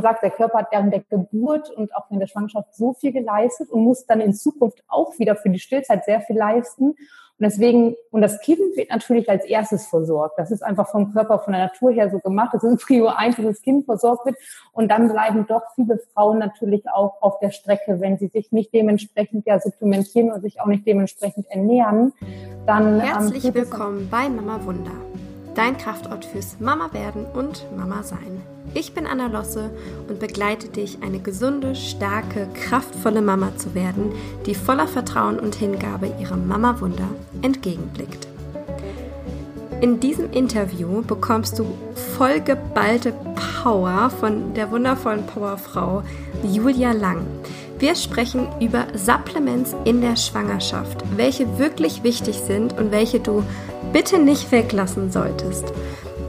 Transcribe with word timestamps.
sagt, 0.00 0.22
der 0.22 0.30
Körper 0.30 0.60
hat 0.60 0.68
während 0.70 0.92
der 0.92 1.00
Geburt 1.00 1.70
und 1.70 1.94
auch 1.94 2.10
in 2.10 2.18
der 2.18 2.26
Schwangerschaft 2.26 2.74
so 2.74 2.94
viel 2.94 3.12
geleistet 3.12 3.70
und 3.70 3.82
muss 3.82 4.06
dann 4.06 4.22
in 4.22 4.32
Zukunft 4.32 4.82
auch 4.88 5.18
wieder 5.18 5.36
für 5.36 5.50
die 5.50 5.58
Stillzeit 5.58 6.06
sehr 6.06 6.22
viel 6.22 6.36
leisten. 6.36 6.92
Und 7.42 7.46
deswegen, 7.46 7.96
und 8.10 8.22
das 8.22 8.40
Kind 8.40 8.60
wird 8.74 8.88
natürlich 8.88 9.28
als 9.28 9.44
erstes 9.44 9.86
versorgt. 9.88 10.38
Das 10.38 10.50
ist 10.50 10.62
einfach 10.62 10.88
vom 10.88 11.12
Körper, 11.12 11.40
von 11.40 11.52
der 11.52 11.64
Natur 11.64 11.92
her 11.92 12.08
so 12.10 12.20
gemacht. 12.20 12.54
Das 12.54 12.64
ist 12.64 12.82
Prio 12.86 13.08
1, 13.08 13.36
dass 13.36 13.44
das 13.44 13.60
Kind 13.60 13.84
versorgt 13.84 14.24
wird. 14.24 14.36
Und 14.72 14.90
dann 14.90 15.10
bleiben 15.10 15.46
doch 15.46 15.62
viele 15.74 15.98
Frauen 16.14 16.38
natürlich 16.38 16.88
auch 16.88 17.20
auf 17.20 17.38
der 17.40 17.50
Strecke, 17.50 18.00
wenn 18.00 18.16
sie 18.16 18.28
sich 18.28 18.50
nicht 18.50 18.72
dementsprechend 18.72 19.46
ja 19.46 19.60
supplementieren 19.60 20.32
und 20.32 20.40
sich 20.40 20.58
auch 20.60 20.66
nicht 20.66 20.86
dementsprechend 20.86 21.50
ernähren. 21.50 22.14
Dann, 22.64 22.94
ähm, 22.94 23.00
Herzlich 23.00 23.44
ähm, 23.44 23.54
willkommen 23.54 24.08
bei 24.10 24.30
Mama 24.30 24.64
Wunder, 24.64 24.92
dein 25.54 25.76
Kraftort 25.76 26.24
fürs 26.24 26.60
Mama 26.60 26.94
werden 26.94 27.26
und 27.26 27.66
Mama 27.76 28.02
sein. 28.02 28.51
Ich 28.74 28.94
bin 28.94 29.06
Anna 29.06 29.26
Losse 29.26 29.70
und 30.08 30.18
begleite 30.18 30.68
dich, 30.68 30.98
eine 31.02 31.18
gesunde, 31.18 31.74
starke, 31.74 32.48
kraftvolle 32.54 33.20
Mama 33.20 33.54
zu 33.56 33.74
werden, 33.74 34.12
die 34.46 34.54
voller 34.54 34.88
Vertrauen 34.88 35.38
und 35.38 35.54
Hingabe 35.54 36.10
ihrem 36.18 36.48
Mama-Wunder 36.48 37.08
entgegenblickt. 37.42 38.28
In 39.82 40.00
diesem 40.00 40.30
Interview 40.30 41.02
bekommst 41.02 41.58
du 41.58 41.66
vollgeballte 42.16 43.12
Power 43.62 44.10
von 44.10 44.54
der 44.54 44.70
wundervollen 44.70 45.26
Powerfrau 45.26 46.02
Julia 46.42 46.92
Lang. 46.92 47.26
Wir 47.78 47.94
sprechen 47.94 48.46
über 48.60 48.86
Supplements 48.94 49.74
in 49.84 50.00
der 50.00 50.16
Schwangerschaft, 50.16 51.02
welche 51.16 51.58
wirklich 51.58 52.04
wichtig 52.04 52.38
sind 52.38 52.78
und 52.78 52.90
welche 52.90 53.20
du 53.20 53.42
bitte 53.92 54.18
nicht 54.18 54.50
weglassen 54.50 55.10
solltest. 55.10 55.72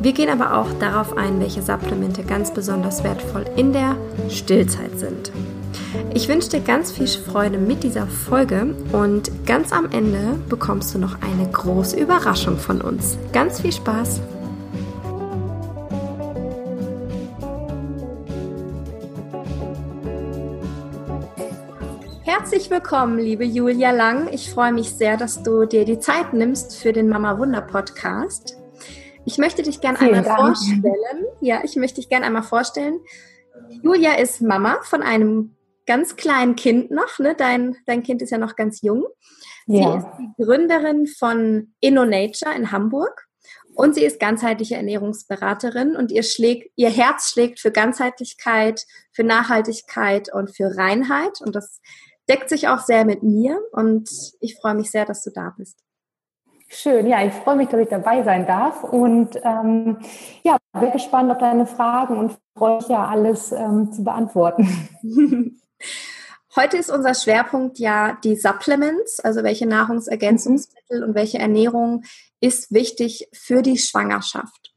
Wir 0.04 0.12
gehen 0.12 0.28
aber 0.28 0.58
auch 0.58 0.68
darauf 0.82 1.16
ein, 1.16 1.40
welche 1.40 1.62
Supplemente 1.62 2.24
ganz 2.24 2.54
besonders 2.54 3.06
wertvoll 3.06 3.46
in 3.56 3.72
der 3.72 3.96
Stillzeit 4.30 5.00
sind. 5.00 5.32
Ich 6.14 6.28
wünsche 6.28 6.50
dir 6.50 6.60
ganz 6.60 6.92
viel 6.92 7.08
Freude 7.08 7.58
mit 7.58 7.84
dieser 7.84 8.08
Folge 8.08 8.76
und 8.92 9.32
ganz 9.46 9.72
am 9.72 9.90
Ende 9.92 10.38
bekommst 10.50 10.94
du 10.94 11.00
noch 11.00 11.22
eine 11.22 11.50
große 11.50 11.98
Überraschung 11.98 12.58
von 12.58 12.82
uns. 12.82 13.18
Ganz 13.32 13.62
viel 13.62 13.72
Spaß! 13.72 14.20
Herzlich 22.24 22.70
willkommen, 22.70 23.20
liebe 23.20 23.46
Julia 23.46 23.92
Lang. 23.92 24.28
Ich 24.34 24.52
freue 24.52 24.74
mich 24.74 24.90
sehr, 24.90 25.16
dass 25.16 25.44
du 25.44 25.66
dir 25.66 25.86
die 25.86 26.00
Zeit 26.00 26.34
nimmst 26.34 26.76
für 26.76 26.92
den 26.92 27.08
Mama 27.08 27.38
Wunder 27.38 27.62
Podcast. 27.62 28.58
Ich 29.26 29.38
möchte 29.38 29.64
dich 29.64 29.82
gerne 29.82 30.00
einmal 30.00 30.24
Dank. 30.24 30.40
vorstellen. 30.40 31.26
Ja, 31.42 31.62
ich 31.64 31.76
möchte 31.76 32.02
dich 32.02 32.10
gerne 32.10 32.26
einmal 32.26 32.44
vorstellen. 32.44 33.00
Julia 33.82 34.16
ist 34.16 34.42
Mama 34.42 34.80
von 34.84 35.02
einem 35.02 35.56
ganz 35.86 36.16
kleinen 36.16 36.56
Kind 36.56 36.92
noch. 36.92 37.20
Ne? 37.20 37.36
Dein, 37.36 37.78
dein 37.86 38.04
Kind 38.04 38.22
ist 38.22 38.32
ja 38.32 38.38
noch 38.38 38.56
ganz 38.56 38.82
jung. 38.82 39.06
Sie 39.68 39.80
ja. 39.80 39.98
ist 39.98 40.08
die 40.20 40.44
Gründerin 40.44 41.08
von 41.08 41.74
InnoNature 41.80 42.54
in 42.56 42.72
Hamburg 42.72 43.28
und 43.76 43.96
sie 43.96 44.04
ist 44.04 44.20
ganzheitliche 44.20 44.76
Ernährungsberaterin 44.76 45.96
und 45.96 46.12
ihr, 46.12 46.24
schlägt, 46.24 46.72
ihr 46.76 46.90
Herz 46.90 47.30
schlägt 47.30 47.60
für 47.60 47.72
Ganzheitlichkeit, 47.72 48.86
für 49.12 49.24
Nachhaltigkeit 49.24 50.34
und 50.34 50.56
für 50.56 50.78
Reinheit. 50.78 51.42
Und 51.42 51.56
das 51.56 51.82
deckt 52.30 52.50
sich 52.50 52.68
auch 52.68 52.80
sehr 52.80 53.06
mit 53.06 53.24
mir 53.24 53.60
und 53.72 54.10
ich 54.40 54.56
freue 54.56 54.76
mich 54.76 54.92
sehr, 54.92 55.06
dass 55.06 55.24
du 55.24 55.32
da 55.32 55.54
bist. 55.58 55.80
Schön, 56.84 57.08
ja, 57.08 57.26
ich 57.26 57.32
freue 57.32 57.56
mich, 57.56 57.70
dass 57.70 57.80
ich 57.80 57.88
dabei 57.88 58.24
sein 58.24 58.46
darf 58.46 58.84
und 58.84 59.38
ähm, 59.42 60.00
ja, 60.44 60.58
bin 60.78 60.92
gespannt 60.92 61.32
auf 61.32 61.38
deine 61.38 61.66
Fragen 61.66 62.18
und 62.18 62.38
freue 62.58 62.76
mich 62.76 62.90
ja 62.90 63.08
alles 63.08 63.54
ähm, 63.54 63.94
zu 63.94 64.04
beantworten. 64.04 64.68
Heute 66.58 66.76
ist 66.76 66.92
unser 66.92 67.14
Schwerpunkt 67.14 67.80
ja 67.80 68.18
die 68.26 68.36
Supplements, 68.36 69.22
also 69.22 69.44
welche 69.44 69.66
Nahrungsergänzungsmittel 69.66 71.00
mhm. 71.00 71.08
und 71.08 71.16
welche 71.16 71.40
Ernährung 71.40 72.04
ist 72.42 72.74
wichtig 72.74 73.30
für 73.32 73.62
die 73.62 73.78
Schwangerschaft. 73.78 74.74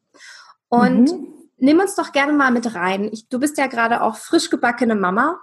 Und 0.68 1.10
mhm. 1.10 1.34
nimm 1.56 1.80
uns 1.80 1.96
doch 1.96 2.12
gerne 2.12 2.34
mal 2.34 2.52
mit 2.52 2.72
rein. 2.76 3.10
Ich, 3.12 3.28
du 3.28 3.40
bist 3.40 3.58
ja 3.58 3.66
gerade 3.66 4.00
auch 4.00 4.14
frisch 4.14 4.48
gebackene 4.48 4.94
Mama. 4.94 5.40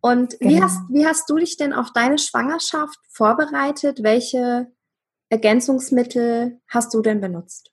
Und 0.00 0.38
genau. 0.38 0.52
wie, 0.52 0.62
hast, 0.62 0.78
wie 0.88 1.04
hast 1.04 1.28
du 1.28 1.34
dich 1.34 1.56
denn 1.56 1.72
auf 1.72 1.92
deine 1.92 2.18
Schwangerschaft 2.18 3.00
vorbereitet? 3.08 4.04
Welche 4.04 4.70
Ergänzungsmittel 5.30 6.60
hast 6.68 6.92
du 6.92 7.00
denn 7.00 7.20
benutzt? 7.20 7.72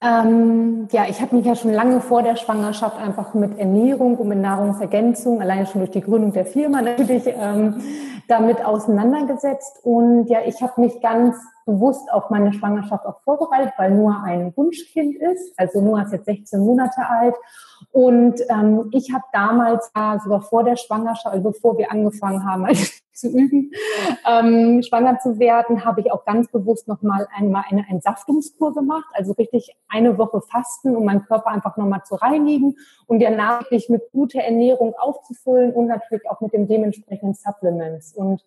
Ähm, 0.00 0.88
ja, 0.92 1.06
ich 1.08 1.20
habe 1.20 1.36
mich 1.36 1.46
ja 1.46 1.56
schon 1.56 1.72
lange 1.72 2.00
vor 2.00 2.22
der 2.22 2.36
Schwangerschaft 2.36 2.98
einfach 2.98 3.34
mit 3.34 3.58
Ernährung 3.58 4.16
und 4.16 4.28
mit 4.28 4.38
Nahrungsergänzung, 4.38 5.40
alleine 5.40 5.66
schon 5.66 5.80
durch 5.80 5.90
die 5.90 6.02
Gründung 6.02 6.32
der 6.32 6.46
Firma 6.46 6.82
natürlich, 6.82 7.24
ähm, 7.26 7.82
damit 8.28 8.64
auseinandergesetzt. 8.64 9.80
Und 9.82 10.28
ja, 10.28 10.40
ich 10.46 10.62
habe 10.62 10.80
mich 10.80 11.00
ganz 11.00 11.36
bewusst 11.64 12.12
auf 12.12 12.30
meine 12.30 12.52
Schwangerschaft 12.52 13.06
auch 13.06 13.20
vorbereitet, 13.22 13.72
weil 13.76 13.90
Noah 13.90 14.22
ein 14.24 14.56
Wunschkind 14.56 15.16
ist. 15.16 15.58
Also 15.58 15.80
Noah 15.80 16.02
ist 16.02 16.12
jetzt 16.12 16.26
16 16.26 16.60
Monate 16.60 17.08
alt. 17.08 17.34
Und 17.90 18.40
ähm, 18.48 18.90
ich 18.92 19.12
habe 19.12 19.24
damals, 19.32 19.90
äh, 19.94 20.18
sogar 20.18 20.42
vor 20.42 20.64
der 20.64 20.76
Schwangerschaft, 20.76 21.26
also 21.26 21.50
bevor 21.50 21.78
wir 21.78 21.90
angefangen 21.90 22.44
haben 22.44 22.64
also 22.66 22.84
zu 23.12 23.28
üben, 23.28 23.72
ähm, 24.30 24.82
schwanger 24.82 25.18
zu 25.18 25.38
werden, 25.38 25.84
habe 25.84 26.02
ich 26.02 26.12
auch 26.12 26.24
ganz 26.24 26.48
bewusst 26.50 26.86
nochmal 26.88 27.26
einmal 27.34 27.64
eine 27.68 27.86
Entsaftungskur 27.88 28.74
gemacht. 28.74 29.06
Also 29.14 29.32
richtig 29.32 29.74
eine 29.88 30.18
Woche 30.18 30.42
Fasten, 30.42 30.94
um 30.94 31.04
meinen 31.04 31.24
Körper 31.24 31.48
einfach 31.48 31.76
nochmal 31.76 32.02
zu 32.04 32.16
reinigen 32.16 32.76
und 33.06 33.22
danach 33.22 33.62
wirklich 33.62 33.88
mit 33.88 34.12
guter 34.12 34.40
Ernährung 34.40 34.94
aufzufüllen 34.98 35.72
und 35.72 35.86
natürlich 35.86 36.28
auch 36.30 36.40
mit 36.40 36.52
dem 36.52 36.68
dementsprechenden 36.68 37.34
Supplements. 37.34 38.12
Und 38.14 38.44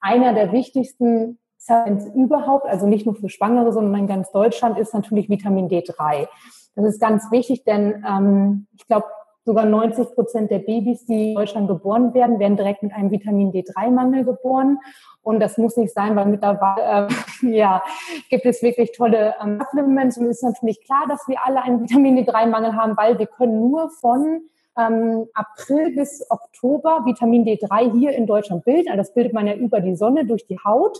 einer 0.00 0.34
der 0.34 0.52
wichtigsten 0.52 1.38
Supplements 1.56 2.06
überhaupt, 2.14 2.66
also 2.66 2.86
nicht 2.86 3.06
nur 3.06 3.14
für 3.14 3.28
Schwangere, 3.28 3.72
sondern 3.72 4.02
in 4.02 4.06
ganz 4.06 4.30
Deutschland, 4.32 4.78
ist 4.78 4.94
natürlich 4.94 5.28
Vitamin 5.28 5.68
D3. 5.68 6.28
Das 6.74 6.84
ist 6.84 7.00
ganz 7.00 7.30
wichtig, 7.30 7.64
denn 7.64 8.04
ähm, 8.06 8.66
ich 8.76 8.86
glaube, 8.86 9.06
sogar 9.44 9.64
90 9.64 10.14
Prozent 10.14 10.50
der 10.50 10.58
Babys, 10.60 11.06
die 11.06 11.30
in 11.30 11.34
Deutschland 11.34 11.68
geboren 11.68 12.14
werden, 12.14 12.38
werden 12.38 12.56
direkt 12.56 12.82
mit 12.82 12.92
einem 12.92 13.10
Vitamin 13.10 13.52
D3-Mangel 13.52 14.24
geboren. 14.24 14.78
Und 15.22 15.40
das 15.40 15.58
muss 15.58 15.76
nicht 15.76 15.92
sein, 15.92 16.16
weil 16.16 16.26
mittlerweile 16.26 17.08
äh, 17.42 17.46
ja, 17.56 17.82
gibt 18.28 18.46
es 18.46 18.62
wirklich 18.62 18.92
tolle 18.92 19.34
ähm, 19.42 19.60
Supplements. 19.70 20.18
Und 20.18 20.26
es 20.26 20.36
ist 20.36 20.42
natürlich 20.44 20.84
klar, 20.84 21.04
dass 21.08 21.26
wir 21.26 21.36
alle 21.44 21.62
einen 21.62 21.80
Vitamin 21.82 22.18
D3-Mangel 22.18 22.74
haben, 22.74 22.96
weil 22.96 23.18
wir 23.18 23.26
können 23.26 23.58
nur 23.58 23.90
von 23.90 24.42
ähm, 24.78 25.26
April 25.34 25.94
bis 25.94 26.24
Oktober 26.30 27.04
Vitamin 27.04 27.44
D3 27.44 27.92
hier 27.92 28.12
in 28.12 28.26
Deutschland 28.26 28.64
bilden. 28.64 28.88
Also 28.88 28.98
das 28.98 29.14
bildet 29.14 29.32
man 29.32 29.46
ja 29.46 29.54
über 29.54 29.80
die 29.80 29.96
Sonne 29.96 30.26
durch 30.26 30.46
die 30.46 30.58
Haut 30.64 30.98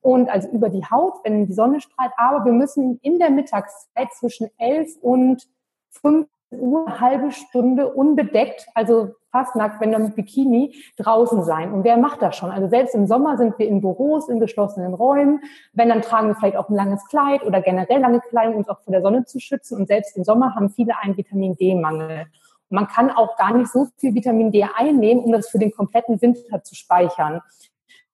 und 0.00 0.28
also 0.28 0.48
über 0.48 0.68
die 0.68 0.84
Haut, 0.84 1.14
wenn 1.24 1.46
die 1.46 1.52
Sonne 1.52 1.80
strahlt. 1.80 2.12
Aber 2.16 2.44
wir 2.44 2.52
müssen 2.52 2.98
in 3.02 3.18
der 3.18 3.30
Mittagszeit 3.30 4.12
zwischen 4.18 4.48
11 4.58 4.96
und 5.00 5.46
5 5.90 6.26
Uhr 6.52 6.86
eine 6.86 7.00
halbe 7.00 7.30
Stunde 7.32 7.92
unbedeckt, 7.92 8.66
also 8.74 9.10
fast 9.30 9.54
nackt, 9.54 9.80
wenn 9.80 9.92
dann 9.92 10.02
mit 10.02 10.16
Bikini, 10.16 10.74
draußen 10.96 11.44
sein. 11.44 11.72
Und 11.72 11.84
wer 11.84 11.96
macht 11.96 12.20
das 12.22 12.36
schon? 12.36 12.50
Also 12.50 12.68
selbst 12.68 12.94
im 12.94 13.06
Sommer 13.06 13.36
sind 13.36 13.58
wir 13.58 13.68
in 13.68 13.80
Büros, 13.80 14.28
in 14.28 14.40
geschlossenen 14.40 14.94
Räumen. 14.94 15.40
Wenn, 15.72 15.88
dann 15.88 16.02
tragen 16.02 16.28
wir 16.28 16.34
vielleicht 16.34 16.56
auch 16.56 16.68
ein 16.68 16.74
langes 16.74 17.04
Kleid 17.06 17.44
oder 17.44 17.60
generell 17.60 18.00
lange 18.00 18.20
Kleidung, 18.20 18.54
um 18.54 18.58
uns 18.60 18.68
auch 18.68 18.80
vor 18.80 18.92
der 18.92 19.02
Sonne 19.02 19.24
zu 19.24 19.38
schützen. 19.38 19.78
Und 19.78 19.86
selbst 19.86 20.16
im 20.16 20.24
Sommer 20.24 20.54
haben 20.54 20.70
viele 20.70 20.98
einen 20.98 21.16
Vitamin 21.16 21.56
D-Mangel. 21.56 22.26
Man 22.70 22.86
kann 22.86 23.10
auch 23.10 23.36
gar 23.36 23.52
nicht 23.56 23.70
so 23.70 23.86
viel 23.96 24.14
Vitamin 24.14 24.52
D 24.52 24.64
einnehmen, 24.76 25.24
um 25.24 25.32
das 25.32 25.48
für 25.48 25.58
den 25.58 25.72
kompletten 25.72 26.20
Winter 26.22 26.62
zu 26.62 26.74
speichern. 26.74 27.42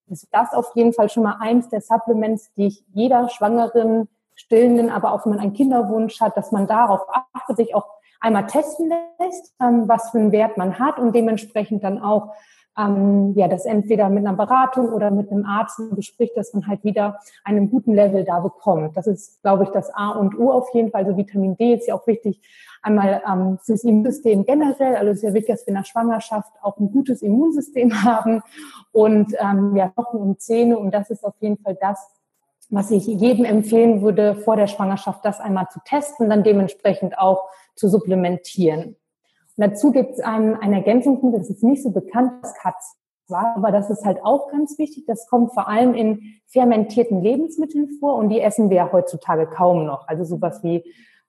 Ist 0.09 0.29
das 0.31 0.53
auf 0.53 0.71
jeden 0.75 0.93
Fall 0.93 1.09
schon 1.09 1.25
mal 1.25 1.37
eins 1.41 1.69
der 1.69 1.81
Supplements, 1.81 2.53
die 2.55 2.67
ich 2.67 2.85
jeder 2.93 3.29
Schwangeren, 3.29 4.09
Stillenden, 4.35 4.91
aber 4.91 5.13
auch 5.13 5.25
wenn 5.25 5.31
man 5.33 5.41
einen 5.41 5.55
Kinderwunsch 5.55 6.21
hat, 6.21 6.37
dass 6.37 6.53
man 6.53 6.67
darauf 6.67 7.01
achtet, 7.33 7.57
sich 7.57 7.75
auch 7.75 7.87
einmal 8.21 8.47
testen 8.47 8.93
lässt, 9.19 9.55
ähm, 9.61 9.89
was 9.89 10.11
für 10.11 10.19
einen 10.19 10.33
Wert 10.33 10.57
man 10.57 10.79
hat 10.79 10.99
und 10.99 11.15
dementsprechend 11.15 11.83
dann 11.83 12.03
auch 12.03 12.35
ähm, 12.79 13.33
ja, 13.35 13.49
das 13.49 13.65
entweder 13.65 14.09
mit 14.09 14.27
einer 14.27 14.37
Beratung 14.37 14.93
oder 14.93 15.11
mit 15.11 15.31
einem 15.31 15.45
Arzt 15.45 15.81
bespricht, 15.95 16.37
dass 16.37 16.53
man 16.53 16.67
halt 16.67 16.85
wieder 16.85 17.19
einen 17.45 17.71
guten 17.71 17.95
Level 17.95 18.25
da 18.25 18.41
bekommt. 18.41 18.97
Das 18.97 19.07
ist, 19.07 19.43
glaube 19.43 19.65
ich, 19.65 19.71
das 19.71 19.91
A 19.95 20.11
und 20.11 20.39
O 20.39 20.51
auf 20.51 20.69
jeden 20.75 20.91
Fall. 20.91 21.05
Also 21.05 21.17
Vitamin 21.17 21.57
D 21.57 21.75
ist 21.75 21.89
ja 21.89 21.95
auch 21.95 22.07
wichtig, 22.07 22.41
einmal 22.83 23.23
ähm, 23.27 23.59
fürs 23.63 23.85
Immunsystem 23.85 24.45
generell. 24.45 24.97
Also 24.97 25.11
es 25.11 25.17
ist 25.19 25.23
ja 25.23 25.35
wichtig, 25.35 25.55
dass 25.55 25.67
wir 25.67 25.75
nach 25.75 25.87
Schwangerschaft 25.87 26.53
auch 26.63 26.79
ein 26.79 26.93
gutes 26.93 27.23
Immunsystem 27.23 27.93
haben 28.05 28.43
und 28.93 29.35
ähm, 29.41 29.75
ja, 29.77 29.89
Knochen 29.89 30.21
und 30.21 30.41
Zähne. 30.41 30.79
Und 30.79 30.93
das 30.93 31.11
ist 31.11 31.25
auf 31.25 31.35
jeden 31.41 31.59
Fall 31.59 31.77
das, 31.81 32.07
was 32.69 32.91
ich 32.91 33.07
jedem 33.07 33.45
empfehlen 33.45 34.03
würde, 34.03 34.35
vor 34.35 34.57
der 34.57 34.67
Schwangerschaft 34.67 35.25
das 35.25 35.41
einmal 35.41 35.69
zu 35.71 35.81
testen, 35.85 36.29
dann 36.29 36.43
dementsprechend 36.43 37.19
auch 37.19 37.49
zu 37.75 37.89
supplementieren. 37.89 38.97
Dazu 39.57 39.91
gibt 39.91 40.13
es 40.13 40.21
ein, 40.21 40.55
ein 40.55 40.73
Ergänzungsmittel, 40.73 41.41
das 41.41 41.51
ist 41.51 41.63
nicht 41.63 41.83
so 41.83 41.91
bekannt, 41.91 42.33
das 42.43 42.55
Katz 42.55 42.97
war, 43.29 43.57
aber 43.57 43.73
das 43.73 43.91
ist 43.91 44.05
halt 44.05 44.19
auch 44.23 44.51
ganz 44.51 44.79
wichtig. 44.79 45.05
Das 45.07 45.27
kommt 45.29 45.53
vor 45.53 45.69
allem 45.69 45.95
in 45.95 46.21
fermentierten 46.47 47.23
Lebensmitteln 47.23 47.89
vor 47.99 48.17
und 48.17 48.29
die 48.29 48.41
essen 48.41 48.71
wir 48.71 48.77
ja 48.77 48.93
heutzutage 48.93 49.47
kaum 49.47 49.87
noch. 49.87 50.07
Also 50.09 50.25
sowas 50.25 50.63
wie 50.63 50.85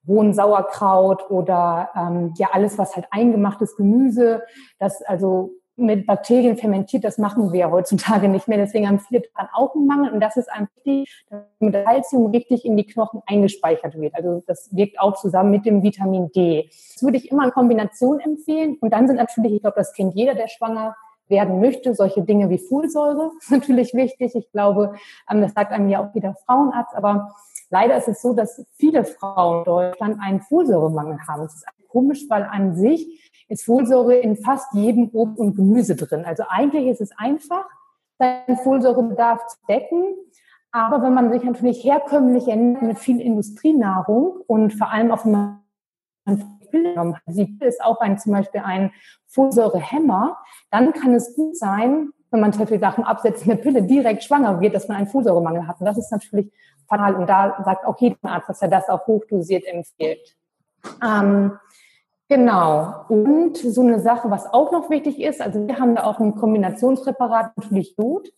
rohen 0.07 0.33
Sauerkraut 0.33 1.29
oder 1.29 1.89
ähm, 1.95 2.33
ja 2.38 2.50
alles, 2.51 2.77
was 2.77 2.95
halt 2.95 3.07
eingemachtes 3.12 3.75
Gemüse, 3.75 4.44
das 4.79 5.01
also 5.01 5.51
mit 5.77 6.07
Bakterien 6.07 6.57
fermentiert, 6.57 7.03
das 7.03 7.19
machen 7.19 7.53
wir 7.53 7.69
heutzutage 7.71 8.27
nicht 8.27 8.47
mehr. 8.47 8.57
Deswegen 8.57 8.88
haben 8.88 9.00
viele 9.00 9.21
daran 9.21 9.50
auch 9.53 9.75
einen 9.75 9.85
Mangel. 9.85 10.12
Und 10.12 10.19
das 10.19 10.35
ist 10.35 10.51
einfach 10.51 10.71
wichtig, 10.83 11.25
dass 11.29 11.41
mit 11.59 11.74
Calcium 11.74 12.31
richtig 12.31 12.65
in 12.65 12.75
die 12.75 12.85
Knochen 12.85 13.21
eingespeichert 13.27 14.00
wird. 14.00 14.15
Also 14.15 14.44
das 14.47 14.75
wirkt 14.75 15.00
auch 15.00 15.15
zusammen 15.15 15.51
mit 15.51 15.65
dem 15.65 15.83
Vitamin 15.83 16.31
D. 16.31 16.69
Das 16.94 17.03
würde 17.03 17.18
ich 17.18 17.31
immer 17.31 17.45
in 17.45 17.51
Kombination 17.51 18.19
empfehlen. 18.19 18.77
Und 18.81 18.91
dann 18.91 19.07
sind 19.07 19.18
natürlich, 19.18 19.53
ich 19.53 19.62
glaube, 19.62 19.77
das 19.77 19.94
kennt 19.94 20.15
jeder, 20.15 20.33
der 20.33 20.47
schwanger 20.47 20.95
werden 21.29 21.59
möchte, 21.59 21.94
solche 21.94 22.24
Dinge 22.24 22.50
wie 22.50 22.57
Folsäure 22.57 23.31
ist 23.39 23.51
natürlich 23.51 23.94
wichtig. 23.94 24.33
Ich 24.35 24.51
glaube, 24.51 24.95
ähm, 25.29 25.41
das 25.41 25.53
sagt 25.53 25.71
einem 25.71 25.89
ja 25.89 26.03
auch 26.03 26.15
wieder 26.15 26.35
Frauenarzt, 26.45 26.95
aber 26.95 27.35
leider 27.69 27.97
ist 27.97 28.07
es 28.07 28.21
so, 28.21 28.33
dass 28.33 28.65
viele 28.77 29.03
Frauen 29.03 29.59
in 29.59 29.65
Deutschland 29.65 30.18
einen 30.21 30.41
Folsäuremangel 30.41 31.19
haben. 31.27 31.44
Das 31.44 31.56
ist 31.56 31.65
komisch, 31.89 32.25
weil 32.29 32.44
an 32.44 32.75
sich 32.75 33.29
ist 33.50 33.66
Folsäure 33.66 34.16
in 34.16 34.36
fast 34.36 34.74
jedem 34.74 35.10
Obst 35.14 35.40
und 35.40 35.56
Gemüse 35.56 35.96
drin. 35.96 36.26
Also 36.26 36.44
eigentlich 36.48 36.88
ist 36.88 37.02
es 37.02 37.12
einfach, 37.18 37.66
seinen 38.20 38.58
Folsäurebedarf 38.58 39.46
zu 39.48 39.58
decken. 39.70 40.16
Aber 40.72 41.02
wenn 41.02 41.14
man 41.14 41.32
sich 41.32 41.44
natürlich 41.44 41.84
herkömmlich 41.84 42.48
ernährt 42.48 42.82
mit 42.82 43.00
viel 43.00 43.22
Industrienahrung 43.22 44.42
und 44.48 44.74
vor 44.74 44.92
allem 44.92 45.12
auch 45.12 45.24
wenn 45.26 45.32
man 45.32 45.62
genommen 46.72 47.16
Pille 47.28 47.68
ist 47.68 47.82
auch 47.84 48.00
ein, 48.02 48.18
zum 48.18 48.34
Beispiel 48.34 48.62
ein 48.62 48.92
Folsäurehemmer, 49.28 50.38
dann 50.70 50.94
kann 50.94 51.14
es 51.14 51.36
gut 51.36 51.56
sein, 51.58 52.10
wenn 52.32 52.42
man 52.42 52.52
zum 52.52 52.62
Beispiel 52.62 52.80
Sachen 52.80 53.04
absetzt, 53.04 53.44
eine 53.44 53.56
Pille 53.56 53.84
direkt 53.84 54.24
schwanger 54.24 54.60
wird, 54.60 54.76
dass 54.76 54.88
man 54.88 54.98
einen 54.98 55.08
Folsäuremangel 55.08 55.68
hat. 55.68 55.80
Und 55.80 55.86
das 55.86 55.98
ist 55.98 56.12
natürlich 56.12 56.52
fatal. 56.88 57.16
Und 57.16 57.28
da 57.28 57.62
sagt 57.64 57.86
auch 57.86 57.98
jeder 58.00 58.18
Arzt, 58.24 58.50
dass 58.50 58.62
er 58.62 58.68
das 58.68 58.90
auch 58.90 59.08
hochdosiert 59.08 59.66
empfiehlt. 59.66 60.36
Ähm, 61.04 61.58
Genau. 62.29 63.06
Und 63.07 63.57
so 63.57 63.81
eine 63.81 64.00
Sache, 64.00 64.29
was 64.29 64.51
auch 64.51 64.71
noch 64.71 64.89
wichtig 64.89 65.21
ist, 65.21 65.41
also 65.41 65.65
wir 65.65 65.79
haben 65.79 65.95
da 65.95 66.03
auch 66.03 66.19
ein 66.19 66.35
Kombinationspräparat, 66.35 67.56
natürlich 67.56 67.95
Jod. 67.97 68.29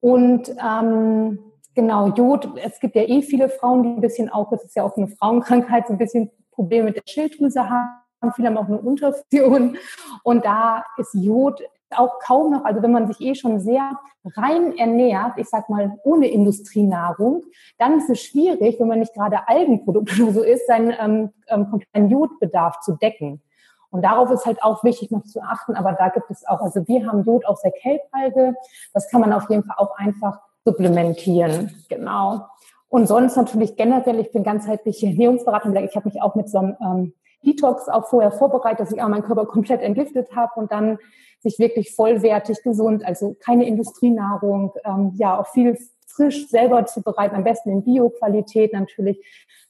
Und 0.00 0.54
ähm, 0.62 1.38
genau, 1.74 2.08
Jod, 2.08 2.50
es 2.62 2.78
gibt 2.78 2.94
ja 2.94 3.02
eh 3.02 3.22
viele 3.22 3.48
Frauen, 3.48 3.82
die 3.82 3.88
ein 3.88 4.00
bisschen 4.00 4.28
auch, 4.28 4.50
das 4.50 4.64
ist 4.64 4.76
ja 4.76 4.82
auch 4.82 4.96
eine 4.96 5.08
Frauenkrankheit, 5.08 5.86
so 5.86 5.94
ein 5.94 5.98
bisschen 5.98 6.30
Probleme 6.50 6.86
mit 6.86 6.96
der 6.96 7.02
Schilddrüse 7.06 7.68
haben. 7.68 8.32
Viele 8.34 8.48
haben 8.48 8.58
auch 8.58 8.66
eine 8.66 8.80
Unterfusion. 8.80 9.78
Und 10.22 10.44
da 10.44 10.84
ist 10.98 11.14
Jod 11.14 11.62
auch 11.94 12.18
kaum 12.20 12.52
noch, 12.52 12.64
also 12.64 12.82
wenn 12.82 12.92
man 12.92 13.06
sich 13.06 13.20
eh 13.20 13.34
schon 13.34 13.60
sehr 13.60 13.98
rein 14.34 14.76
ernährt, 14.76 15.38
ich 15.38 15.48
sag 15.48 15.68
mal 15.68 15.98
ohne 16.04 16.28
Industrienahrung, 16.28 17.44
dann 17.78 17.98
ist 17.98 18.10
es 18.10 18.20
schwierig, 18.20 18.80
wenn 18.80 18.88
man 18.88 18.98
nicht 18.98 19.14
gerade 19.14 19.48
Algenprodukt 19.48 20.18
oder 20.20 20.32
so 20.32 20.42
ist, 20.42 20.66
seinen 20.66 20.94
ähm, 20.98 21.30
ähm, 21.48 21.70
kompletten 21.70 22.10
Jodbedarf 22.10 22.80
zu 22.80 22.96
decken. 22.96 23.40
Und 23.90 24.02
darauf 24.02 24.30
ist 24.30 24.46
halt 24.46 24.62
auch 24.62 24.82
wichtig 24.84 25.10
noch 25.10 25.22
zu 25.24 25.40
achten, 25.40 25.74
aber 25.74 25.92
da 25.92 26.08
gibt 26.08 26.30
es 26.30 26.46
auch, 26.46 26.60
also 26.60 26.86
wir 26.86 27.06
haben 27.06 27.22
Jod 27.22 27.46
aus 27.46 27.62
der 27.62 27.70
Kelbalge, 27.72 28.56
das 28.92 29.08
kann 29.10 29.20
man 29.20 29.32
auf 29.32 29.48
jeden 29.48 29.62
Fall 29.62 29.76
auch 29.78 29.96
einfach 29.96 30.40
supplementieren, 30.64 31.72
genau. 31.88 32.46
Und 32.88 33.08
sonst 33.08 33.36
natürlich 33.36 33.76
generell, 33.76 34.20
ich 34.20 34.32
bin 34.32 34.44
ganzheitliche 34.44 35.06
Ernährungsberatung, 35.06 35.74
ich 35.76 35.96
habe 35.96 36.08
mich 36.08 36.22
auch 36.22 36.34
mit 36.34 36.48
so 36.48 36.58
einem 36.58 36.76
ähm, 36.80 37.14
Detox 37.44 37.88
auch 37.88 38.08
vorher 38.08 38.32
vorbereitet, 38.32 38.80
dass 38.80 38.92
ich 38.92 39.02
auch 39.02 39.08
meinen 39.08 39.24
Körper 39.24 39.46
komplett 39.46 39.82
entgiftet 39.82 40.34
habe 40.34 40.52
und 40.60 40.72
dann 40.72 40.98
sich 41.40 41.58
wirklich 41.58 41.94
vollwertig 41.94 42.62
gesund, 42.62 43.04
also 43.04 43.36
keine 43.38 43.66
Industrienahrung, 43.66 44.72
ähm, 44.84 45.12
ja 45.16 45.38
auch 45.38 45.46
viel 45.48 45.78
frisch 46.06 46.48
selber 46.48 46.86
zu 46.86 47.02
bereiten, 47.02 47.36
am 47.36 47.44
besten 47.44 47.70
in 47.70 47.84
Bio-Qualität 47.84 48.72
natürlich. 48.72 49.22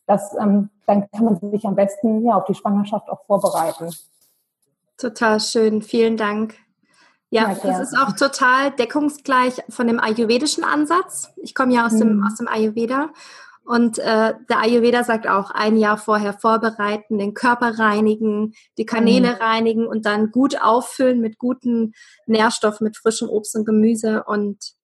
Das, 0.07 0.35
ähm, 0.41 0.71
dann 0.87 1.11
kann 1.11 1.25
man 1.25 1.51
sich 1.51 1.65
am 1.65 1.75
besten 1.75 2.25
ja 2.25 2.37
auf 2.37 2.45
die 2.45 2.55
Schwangerschaft 2.55 3.09
auch 3.11 3.25
vorbereiten. 3.27 3.91
Total 4.97 5.41
schön, 5.41 5.83
vielen 5.83 6.17
Dank. 6.17 6.55
Ja, 7.31 7.51
ja 7.51 7.57
das 7.63 7.93
ist 7.93 7.99
auch 7.99 8.13
total 8.13 8.71
deckungsgleich 8.73 9.63
von 9.69 9.87
dem 9.87 10.01
ayurvedischen 10.01 10.65
Ansatz. 10.65 11.31
Ich 11.37 11.55
komme 11.55 11.75
ja 11.75 11.87
aus, 11.87 11.93
mhm. 11.93 11.99
dem, 11.99 12.25
aus 12.25 12.37
dem 12.37 12.49
Ayurveda 12.49 13.11
und 13.67 13.99
äh, 13.99 14.35
der 14.49 14.61
Ayurveda 14.61 15.03
sagt 15.03 15.27
auch, 15.27 15.51
ein 15.51 15.77
Jahr 15.77 15.99
vorher 15.99 16.33
vorbereiten, 16.33 17.19
den 17.19 17.35
Körper 17.35 17.81
reinigen, 17.81 18.55
die 18.79 18.87
Kanäle 18.87 19.33
mhm. 19.33 19.37
reinigen 19.43 19.87
und 19.89 20.07
dann 20.07 20.31
gut 20.31 20.63
auffüllen 20.63 21.21
mit 21.21 21.37
guten 21.37 21.93
Nährstoffen, 22.27 22.85
mit 22.85 22.97
frischem 22.97 23.29
Obst 23.29 23.57
und 23.57 23.65
Gemüse. 23.65 24.23
Und 24.25 24.75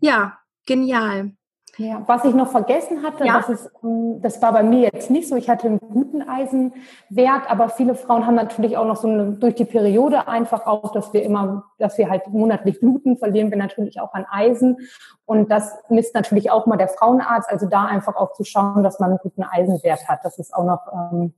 ja, 0.00 0.38
genial. 0.64 1.36
Ja, 1.76 2.02
was 2.06 2.24
ich 2.24 2.34
noch 2.34 2.50
vergessen 2.50 3.02
hatte, 3.02 3.26
ja. 3.26 3.38
das, 3.38 3.48
ist, 3.48 3.70
ähm, 3.82 4.20
das 4.22 4.40
war 4.40 4.52
bei 4.52 4.62
mir 4.62 4.90
jetzt 4.92 5.10
nicht 5.10 5.28
so. 5.28 5.36
Ich 5.36 5.48
hatte 5.48 5.66
einen 5.66 5.80
guten 5.80 6.22
Eisenwert, 6.22 7.48
aber 7.48 7.68
viele 7.68 7.94
Frauen 7.94 8.26
haben 8.26 8.36
natürlich 8.36 8.76
auch 8.76 8.86
noch 8.86 8.96
so 8.96 9.08
eine, 9.08 9.32
durch 9.32 9.54
die 9.56 9.64
Periode 9.64 10.28
einfach 10.28 10.66
auch, 10.66 10.92
dass 10.92 11.12
wir 11.12 11.22
immer, 11.22 11.64
dass 11.78 11.98
wir 11.98 12.08
halt 12.08 12.28
monatlich 12.28 12.80
bluten, 12.80 13.16
verlieren 13.16 13.50
wir 13.50 13.58
natürlich 13.58 14.00
auch 14.00 14.14
an 14.14 14.24
Eisen. 14.30 14.78
Und 15.26 15.50
das 15.50 15.76
misst 15.88 16.14
natürlich 16.14 16.50
auch 16.50 16.66
mal 16.66 16.76
der 16.76 16.88
Frauenarzt. 16.88 17.50
Also 17.50 17.66
da 17.66 17.86
einfach 17.86 18.16
auch 18.16 18.32
zu 18.32 18.44
schauen, 18.44 18.82
dass 18.82 19.00
man 19.00 19.10
einen 19.10 19.18
guten 19.18 19.42
Eisenwert 19.42 20.08
hat. 20.08 20.20
Das 20.22 20.38
ist 20.38 20.54
auch 20.54 20.64
noch 20.64 20.80
ähm, 20.92 21.34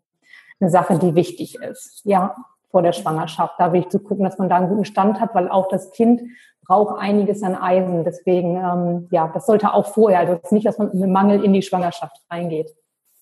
eine 0.60 0.70
Sache, 0.70 0.98
die 0.98 1.14
wichtig 1.14 1.58
ist. 1.60 2.02
Ja, 2.04 2.34
vor 2.70 2.82
der 2.82 2.92
Schwangerschaft. 2.92 3.54
Da 3.58 3.72
will 3.72 3.80
ich 3.80 3.88
zu 3.88 3.98
gucken, 3.98 4.24
dass 4.24 4.38
man 4.38 4.48
da 4.48 4.56
einen 4.56 4.68
guten 4.68 4.84
Stand 4.84 5.20
hat, 5.20 5.34
weil 5.34 5.48
auch 5.48 5.68
das 5.68 5.90
Kind 5.90 6.22
braucht 6.66 6.98
einiges 6.98 7.42
an 7.42 7.54
Eisen. 7.54 8.04
Deswegen, 8.04 8.56
ähm, 8.56 9.08
ja, 9.10 9.28
das 9.32 9.46
sollte 9.46 9.72
auch 9.72 9.86
vorher, 9.86 10.20
also 10.20 10.40
nicht, 10.50 10.66
dass 10.66 10.78
man 10.78 10.90
mit 10.92 11.10
Mangel 11.10 11.44
in 11.44 11.52
die 11.52 11.62
Schwangerschaft 11.62 12.16
reingeht. 12.30 12.74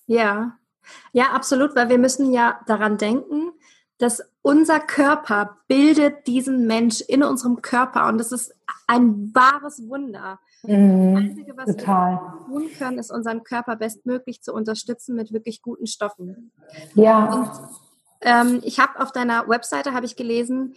Ja, 0.07 0.53
ja, 1.13 1.27
absolut, 1.33 1.75
weil 1.77 1.89
wir 1.89 1.99
müssen 1.99 2.33
ja 2.33 2.61
daran 2.67 2.99
denken, 2.99 3.53
dass 3.99 4.23
unser 4.43 4.81
Körper 4.81 5.57
bildet 5.69 6.27
diesen 6.27 6.67
Mensch 6.67 7.01
in 7.01 7.23
unserem 7.23 7.63
Körper 7.63 8.09
und 8.09 8.19
das 8.19 8.33
ist 8.33 8.55
ein 8.87 9.33
wahres 9.35 9.89
Wunder. 9.89 10.41
Mhm, 10.63 11.15
das 11.15 11.23
Einzige, 11.23 11.57
was 11.57 11.77
total. 11.77 12.13
wir 12.13 12.47
tun 12.47 12.69
können, 12.77 12.99
ist 12.99 13.11
unseren 13.11 13.45
Körper 13.45 13.77
bestmöglich 13.77 14.43
zu 14.43 14.53
unterstützen 14.53 15.15
mit 15.17 15.33
wirklich 15.33 15.63
guten 15.63 15.87
Stoffen. 15.87 16.51
Ja. 16.95 17.33
Und, 17.33 17.51
ähm, 18.25 18.61
ich 18.65 18.81
habe 18.81 19.01
auf 19.01 19.13
deiner 19.13 19.49
Webseite 19.49 19.95
habe 19.95 20.07
ich 20.07 20.17
gelesen, 20.17 20.75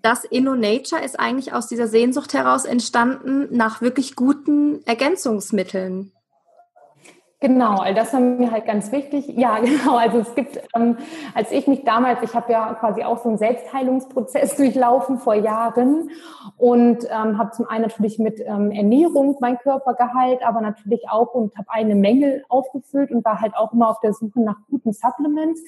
das 0.00 0.24
InnoNature 0.24 1.02
ist 1.02 1.18
eigentlich 1.18 1.52
aus 1.52 1.66
dieser 1.66 1.88
Sehnsucht 1.88 2.32
heraus 2.32 2.64
entstanden 2.64 3.48
nach 3.56 3.80
wirklich 3.80 4.14
guten 4.14 4.82
Ergänzungsmitteln. 4.86 6.12
Genau, 7.40 7.76
all 7.76 7.94
das 7.94 8.12
war 8.12 8.18
mir 8.18 8.50
halt 8.50 8.66
ganz 8.66 8.90
wichtig. 8.90 9.28
Ja, 9.28 9.58
genau. 9.60 9.96
Also 9.96 10.18
es 10.18 10.34
gibt, 10.34 10.60
ähm, 10.74 10.96
als 11.34 11.52
ich 11.52 11.68
mich 11.68 11.84
damals, 11.84 12.20
ich 12.22 12.34
habe 12.34 12.52
ja 12.52 12.74
quasi 12.74 13.04
auch 13.04 13.18
so 13.18 13.28
einen 13.28 13.38
Selbstheilungsprozess 13.38 14.56
durchlaufen 14.56 15.18
vor 15.18 15.34
Jahren 15.34 16.10
und 16.56 17.04
ähm, 17.04 17.38
habe 17.38 17.52
zum 17.52 17.68
einen 17.68 17.82
natürlich 17.82 18.18
mit 18.18 18.40
ähm, 18.40 18.72
Ernährung 18.72 19.36
meinen 19.40 19.58
Körper 19.58 19.94
geheilt, 19.94 20.42
aber 20.44 20.60
natürlich 20.60 21.08
auch 21.08 21.32
und 21.34 21.56
habe 21.56 21.70
eine 21.70 21.94
Mängel 21.94 22.44
aufgefüllt 22.48 23.12
und 23.12 23.24
war 23.24 23.40
halt 23.40 23.56
auch 23.56 23.72
immer 23.72 23.88
auf 23.88 24.00
der 24.00 24.14
Suche 24.14 24.40
nach 24.40 24.56
guten 24.68 24.92
Supplements 24.92 25.62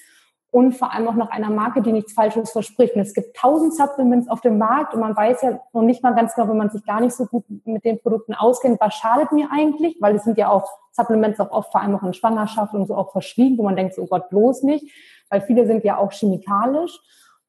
und 0.50 0.72
vor 0.72 0.92
allem 0.92 1.06
auch 1.08 1.14
nach 1.14 1.30
einer 1.30 1.50
Marke, 1.50 1.80
die 1.80 1.92
nichts 1.92 2.12
Falsches 2.12 2.50
verspricht. 2.50 2.96
Und 2.96 3.02
es 3.02 3.14
gibt 3.14 3.36
tausend 3.36 3.74
Supplements 3.74 4.28
auf 4.28 4.40
dem 4.40 4.58
Markt 4.58 4.94
und 4.94 5.00
man 5.00 5.16
weiß 5.16 5.42
ja 5.42 5.60
noch 5.72 5.82
nicht 5.82 6.02
mal 6.02 6.14
ganz 6.14 6.34
genau, 6.34 6.48
wenn 6.48 6.56
man 6.56 6.70
sich 6.70 6.84
gar 6.84 7.00
nicht 7.00 7.14
so 7.14 7.26
gut 7.26 7.44
mit 7.64 7.84
den 7.84 8.00
Produkten 8.00 8.34
auskennt, 8.34 8.80
was 8.80 8.94
schadet 8.94 9.30
mir 9.32 9.48
eigentlich, 9.52 9.96
weil 10.00 10.16
es 10.16 10.24
sind 10.24 10.38
ja 10.38 10.48
auch 10.48 10.68
Supplements 10.92 11.38
auch 11.38 11.52
oft 11.52 11.70
vor 11.70 11.80
allem 11.80 11.94
auch 11.94 12.02
in 12.02 12.14
Schwangerschaft 12.14 12.74
und 12.74 12.86
so 12.86 12.96
auch 12.96 13.12
verschrieben, 13.12 13.58
wo 13.58 13.62
man 13.62 13.76
denkt, 13.76 13.96
oh 13.98 14.06
Gott, 14.06 14.28
bloß 14.28 14.64
nicht, 14.64 14.86
weil 15.28 15.40
viele 15.40 15.66
sind 15.66 15.84
ja 15.84 15.98
auch 15.98 16.12
chemikalisch. 16.12 17.00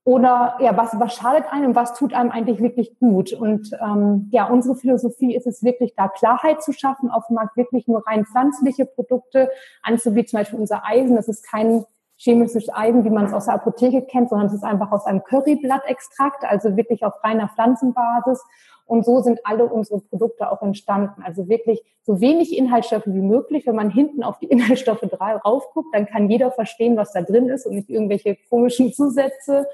Oder 0.03 0.55
ja, 0.59 0.75
was, 0.75 0.99
was 0.99 1.13
schadet 1.13 1.45
einem, 1.51 1.75
was 1.75 1.93
tut 1.93 2.13
einem 2.13 2.31
eigentlich 2.31 2.59
wirklich 2.59 2.97
gut? 2.99 3.33
Und 3.33 3.69
ähm, 3.79 4.29
ja, 4.31 4.47
unsere 4.47 4.75
Philosophie 4.75 5.35
ist 5.35 5.45
es 5.45 5.61
wirklich, 5.61 5.93
da 5.95 6.07
Klarheit 6.07 6.63
zu 6.63 6.71
schaffen, 6.71 7.11
auf 7.11 7.27
dem 7.27 7.35
Markt 7.35 7.55
wirklich 7.55 7.87
nur 7.87 8.05
rein 8.07 8.25
pflanzliche 8.25 8.85
Produkte 8.85 9.51
anzubieten, 9.83 10.29
zum 10.29 10.39
Beispiel 10.39 10.59
unser 10.59 10.83
Eisen, 10.85 11.15
das 11.15 11.27
ist 11.27 11.47
kein 11.47 11.85
chemisches 12.21 12.69
Eisen, 12.71 13.03
wie 13.03 13.09
man 13.09 13.25
es 13.25 13.33
aus 13.33 13.45
der 13.45 13.55
Apotheke 13.55 14.03
kennt, 14.03 14.29
sondern 14.29 14.47
es 14.47 14.53
ist 14.53 14.63
einfach 14.63 14.91
aus 14.91 15.05
einem 15.05 15.23
Curryblattextrakt, 15.23 16.43
also 16.43 16.77
wirklich 16.77 17.03
auf 17.03 17.13
reiner 17.23 17.49
Pflanzenbasis. 17.49 18.43
Und 18.85 19.05
so 19.05 19.21
sind 19.21 19.39
alle 19.43 19.65
unsere 19.65 20.01
Produkte 20.01 20.51
auch 20.51 20.61
entstanden. 20.61 21.23
Also 21.23 21.47
wirklich 21.47 21.81
so 22.03 22.21
wenig 22.21 22.55
Inhaltsstoffe 22.55 23.07
wie 23.07 23.21
möglich. 23.21 23.65
Wenn 23.65 23.75
man 23.75 23.89
hinten 23.89 24.21
auf 24.21 24.37
die 24.37 24.45
Inhaltsstoffe 24.51 25.01
drauf 25.01 25.63
guckt, 25.73 25.93
dann 25.93 26.05
kann 26.05 26.29
jeder 26.29 26.51
verstehen, 26.51 26.95
was 26.95 27.11
da 27.11 27.21
drin 27.21 27.49
ist 27.49 27.65
und 27.65 27.75
nicht 27.75 27.89
irgendwelche 27.89 28.37
komischen 28.49 28.93
Zusätze. 28.93 29.67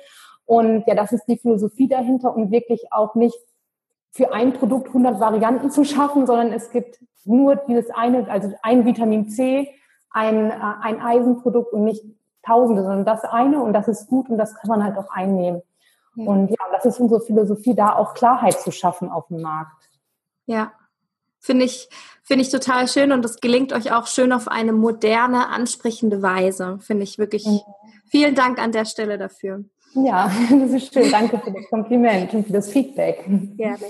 Und 0.45 0.87
ja, 0.87 0.95
das 0.95 1.11
ist 1.11 1.25
die 1.25 1.37
Philosophie 1.37 1.89
dahinter 1.89 2.33
und 2.33 2.51
wirklich 2.51 2.93
auch 2.93 3.15
nicht 3.15 3.37
für 4.11 4.31
ein 4.31 4.53
Produkt 4.53 4.87
100 4.87 5.19
Varianten 5.19 5.69
zu 5.69 5.83
schaffen, 5.83 6.25
sondern 6.25 6.53
es 6.53 6.71
gibt 6.71 6.99
nur 7.25 7.57
dieses 7.57 7.89
eine, 7.89 8.29
also 8.29 8.53
ein 8.63 8.85
Vitamin 8.85 9.27
C, 9.29 9.69
ein, 10.09 10.49
äh, 10.49 10.53
ein 10.81 11.01
Eisenprodukt 11.01 11.73
und 11.73 11.83
nicht 11.83 12.03
Tausende, 12.47 12.81
sondern 12.81 13.05
das 13.05 13.23
eine 13.23 13.61
und 13.61 13.73
das 13.73 13.87
ist 13.87 14.07
gut 14.07 14.29
und 14.29 14.37
das 14.37 14.55
kann 14.55 14.69
man 14.69 14.83
halt 14.83 14.97
auch 14.97 15.09
einnehmen. 15.11 15.61
Ja. 16.15 16.25
Und 16.25 16.49
ja, 16.49 16.57
das 16.71 16.85
ist 16.85 16.99
unsere 16.99 17.21
Philosophie, 17.21 17.75
da 17.75 17.95
auch 17.95 18.13
Klarheit 18.13 18.59
zu 18.59 18.71
schaffen 18.71 19.09
auf 19.09 19.27
dem 19.27 19.41
Markt. 19.41 19.89
Ja, 20.45 20.71
Finde 21.39 21.65
ich, 21.65 21.87
finde 22.23 22.41
ich 22.41 22.49
total 22.49 22.87
schön 22.87 23.13
und 23.13 23.23
das 23.23 23.39
gelingt 23.39 23.71
euch 23.71 23.93
auch 23.93 24.07
schön 24.07 24.33
auf 24.33 24.47
eine 24.47 24.73
moderne, 24.73 25.47
ansprechende 25.47 26.21
Weise. 26.21 26.79
Finde 26.81 27.03
ich 27.03 27.17
wirklich. 27.17 27.45
Mhm. 27.45 27.61
Vielen 28.09 28.35
Dank 28.35 28.59
an 28.59 28.71
der 28.71 28.85
Stelle 28.85 29.17
dafür. 29.17 29.63
Ja, 29.93 30.29
das 30.49 30.71
ist 30.71 30.93
schön. 30.93 31.09
Danke 31.11 31.39
für 31.39 31.51
das 31.51 31.69
Kompliment 31.69 32.33
und 32.33 32.47
für 32.47 32.53
das 32.53 32.69
Feedback. 32.69 33.23
Gerne. 33.55 33.85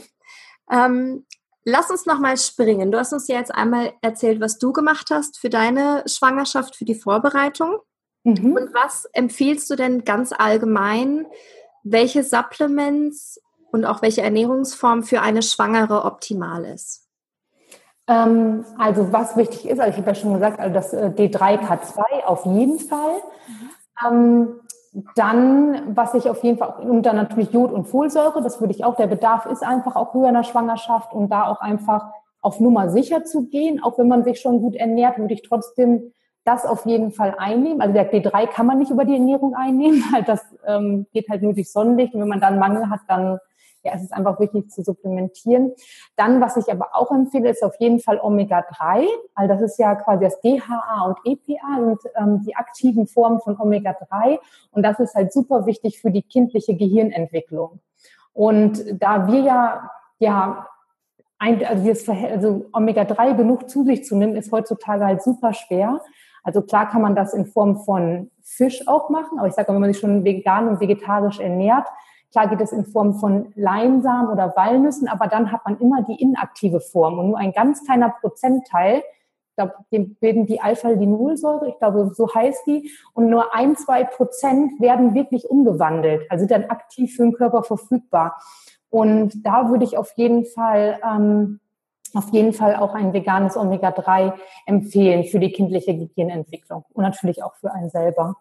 Ähm, 0.69 1.25
lass 1.63 1.89
uns 1.89 2.05
nochmal 2.05 2.37
springen. 2.37 2.91
Du 2.91 2.99
hast 2.99 3.13
uns 3.13 3.27
ja 3.27 3.37
jetzt 3.37 3.55
einmal 3.55 3.93
erzählt, 4.01 4.39
was 4.41 4.59
du 4.59 4.71
gemacht 4.71 5.09
hast 5.09 5.39
für 5.39 5.49
deine 5.49 6.03
Schwangerschaft, 6.05 6.75
für 6.75 6.85
die 6.85 6.95
Vorbereitung. 6.95 7.77
Mhm. 8.27 8.53
Und 8.53 8.73
was 8.73 9.05
empfiehlst 9.13 9.69
du 9.69 9.75
denn 9.75 10.03
ganz 10.03 10.33
allgemein, 10.37 11.25
welche 11.83 12.23
Supplements 12.23 13.41
und 13.71 13.85
auch 13.85 14.01
welche 14.01 14.21
Ernährungsform 14.21 15.03
für 15.03 15.21
eine 15.21 15.41
Schwangere 15.41 16.03
optimal 16.03 16.65
ist? 16.65 17.07
Ähm, 18.09 18.65
also 18.77 19.13
was 19.13 19.37
wichtig 19.37 19.67
ist, 19.69 19.79
also 19.79 19.91
ich 19.91 19.97
habe 19.97 20.09
ja 20.09 20.15
schon 20.15 20.33
gesagt, 20.33 20.59
also 20.59 20.73
das 20.73 20.93
äh, 20.93 21.07
D3K2 21.07 22.23
auf 22.25 22.45
jeden 22.45 22.79
Fall. 22.79 23.15
Mhm. 23.47 23.69
Ähm, 24.05 24.59
dann, 25.15 25.95
was 25.95 26.13
ich 26.13 26.29
auf 26.29 26.43
jeden 26.43 26.57
Fall, 26.57 26.79
und 26.81 27.03
dann 27.03 27.15
natürlich 27.15 27.51
Jod 27.51 27.71
und 27.71 27.85
Folsäure, 27.85 28.41
das 28.41 28.59
würde 28.59 28.73
ich 28.73 28.83
auch, 28.83 28.95
der 28.95 29.07
Bedarf 29.07 29.45
ist 29.45 29.63
einfach 29.63 29.95
auch 29.95 30.13
höher 30.13 30.29
in 30.29 30.33
der 30.33 30.43
Schwangerschaft 30.43 31.13
und 31.13 31.29
da 31.29 31.47
auch 31.47 31.61
einfach 31.61 32.09
auf 32.41 32.59
Nummer 32.59 32.89
sicher 32.89 33.23
zu 33.23 33.47
gehen, 33.47 33.81
auch 33.81 33.97
wenn 33.97 34.07
man 34.07 34.23
sich 34.23 34.41
schon 34.41 34.61
gut 34.61 34.75
ernährt, 34.75 35.17
würde 35.17 35.33
ich 35.33 35.43
trotzdem 35.43 36.13
das 36.47 36.65
auf 36.65 36.85
jeden 36.85 37.11
Fall 37.11 37.35
einnehmen. 37.37 37.81
Also 37.81 37.93
der 37.93 38.11
D3 38.11 38.47
kann 38.47 38.65
man 38.65 38.79
nicht 38.79 38.91
über 38.91 39.05
die 39.05 39.13
Ernährung 39.13 39.53
einnehmen, 39.55 40.03
halt 40.13 40.27
das 40.27 40.41
ähm, 40.65 41.07
geht 41.11 41.29
halt 41.29 41.43
nur 41.43 41.53
durch 41.53 41.71
Sonnenlicht 41.71 42.13
und 42.13 42.21
wenn 42.21 42.27
man 42.27 42.41
dann 42.41 42.59
Mangel 42.59 42.89
hat, 42.89 43.01
dann 43.07 43.39
ja, 43.83 43.93
es 43.95 44.03
ist 44.03 44.13
einfach 44.13 44.39
wichtig 44.39 44.69
zu 44.69 44.83
supplementieren. 44.83 45.73
Dann, 46.15 46.41
was 46.41 46.57
ich 46.57 46.69
aber 46.71 46.89
auch 46.93 47.11
empfehle, 47.11 47.49
ist 47.49 47.63
auf 47.63 47.75
jeden 47.79 47.99
Fall 47.99 48.19
Omega-3. 48.19 49.05
Also 49.35 49.53
das 49.53 49.61
ist 49.61 49.79
ja 49.79 49.95
quasi 49.95 50.25
das 50.25 50.41
DHA 50.41 51.05
und 51.05 51.17
EPA 51.23 51.77
und 51.77 51.99
ähm, 52.15 52.41
die 52.45 52.55
aktiven 52.55 53.07
Formen 53.07 53.39
von 53.39 53.57
Omega-3. 53.57 54.39
Und 54.71 54.83
das 54.83 54.99
ist 54.99 55.15
halt 55.15 55.31
super 55.31 55.65
wichtig 55.67 56.01
für 56.01 56.11
die 56.11 56.23
kindliche 56.23 56.75
Gehirnentwicklung. 56.75 57.79
Und 58.33 58.83
da 59.01 59.27
wir 59.27 59.39
ja, 59.41 59.91
ja, 60.19 60.67
ein, 61.39 61.63
also, 61.63 62.11
also 62.11 62.65
Omega-3 62.73 63.35
genug 63.35 63.69
zu 63.69 63.83
sich 63.83 64.03
zu 64.03 64.15
nehmen, 64.15 64.35
ist 64.35 64.51
heutzutage 64.51 65.05
halt 65.05 65.21
super 65.21 65.53
schwer. 65.53 66.01
Also 66.47 66.61
klar 66.61 66.87
kann 66.87 67.01
man 67.01 67.13
das 67.13 67.33
in 67.33 67.45
Form 67.45 67.75
von 67.75 68.31
Fisch 68.41 68.87
auch 68.87 69.09
machen, 69.09 69.37
aber 69.37 69.49
ich 69.49 69.53
sage, 69.53 69.73
wenn 69.73 69.81
man 69.81 69.91
sich 69.91 69.99
schon 69.99 70.23
vegan 70.23 70.69
und 70.69 70.79
vegetarisch 70.79 71.41
ernährt, 71.41 71.85
Klar 72.31 72.49
geht 72.49 72.59
es 72.59 72.73
in 72.73 72.85
Form 72.85 73.15
von 73.15 73.53
Leinsamen 73.55 74.29
oder 74.29 74.53
Walnüssen, 74.55 75.07
aber 75.07 75.27
dann 75.27 75.51
hat 75.51 75.63
man 75.63 75.79
immer 75.79 76.03
die 76.03 76.21
inaktive 76.21 76.81
Form 76.81 77.19
und 77.19 77.29
nur 77.29 77.37
ein 77.37 77.53
ganz 77.53 77.85
kleiner 77.85 78.09
Prozentteil, 78.09 79.01
den 79.91 80.15
bilden 80.15 80.45
die 80.45 80.59
Alpha-Linolsäure, 80.59 81.69
ich 81.69 81.79
glaube, 81.79 82.11
so 82.13 82.29
heißt 82.35 82.67
die, 82.67 82.91
und 83.13 83.29
nur 83.29 83.55
ein, 83.55 83.77
zwei 83.77 84.03
Prozent 84.03 84.79
werden 84.81 85.13
wirklich 85.13 85.49
umgewandelt, 85.49 86.29
also 86.29 86.45
dann 86.45 86.65
aktiv 86.65 87.15
für 87.15 87.23
den 87.23 87.33
Körper 87.33 87.63
verfügbar. 87.63 88.35
Und 88.89 89.45
da 89.45 89.69
würde 89.69 89.85
ich 89.85 89.97
auf 89.97 90.11
jeden 90.15 90.45
Fall 90.45 90.99
ähm, 91.03 91.61
auf 92.15 92.29
jeden 92.31 92.53
Fall 92.53 92.75
auch 92.75 92.93
ein 92.93 93.13
veganes 93.13 93.57
Omega-3 93.57 94.33
empfehlen 94.65 95.23
für 95.25 95.39
die 95.39 95.51
kindliche 95.51 95.95
Gehirnentwicklung 95.95 96.85
und 96.93 97.03
natürlich 97.03 97.43
auch 97.43 97.55
für 97.55 97.71
einen 97.71 97.89
selber. 97.89 98.35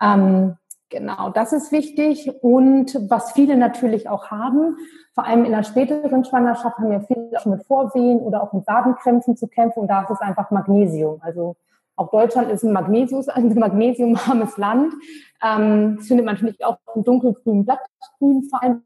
Ähm, 0.00 0.56
Genau, 0.88 1.30
das 1.30 1.52
ist 1.52 1.72
wichtig. 1.72 2.30
Und 2.42 2.96
was 3.10 3.32
viele 3.32 3.56
natürlich 3.56 4.08
auch 4.08 4.30
haben, 4.30 4.76
vor 5.14 5.24
allem 5.24 5.44
in 5.44 5.50
der 5.50 5.64
späteren 5.64 6.24
Schwangerschaft 6.24 6.78
haben 6.78 6.92
ja 6.92 7.00
viele 7.00 7.30
auch 7.40 7.46
mit 7.46 7.64
Vorwehen 7.64 8.20
oder 8.20 8.42
auch 8.42 8.52
mit 8.52 8.66
Wadenkrämpfen 8.66 9.36
zu 9.36 9.48
kämpfen. 9.48 9.80
Und 9.80 9.88
da 9.88 10.02
ist 10.02 10.10
es 10.10 10.20
einfach 10.20 10.52
Magnesium. 10.52 11.18
Also 11.22 11.56
auch 11.96 12.10
Deutschland 12.10 12.50
ist 12.50 12.62
ein, 12.62 12.72
Magnesius, 12.72 13.28
ein 13.28 13.52
magnesiumarmes 13.54 14.56
Land. 14.58 14.94
Ähm, 15.42 15.96
das 15.96 16.06
findet 16.06 16.24
man 16.24 16.36
natürlich 16.36 16.64
auch 16.64 16.78
im 16.94 17.02
dunkelgrünen 17.02 17.64
Blattgrün 17.64 18.44
vor 18.48 18.62
allem 18.62 18.82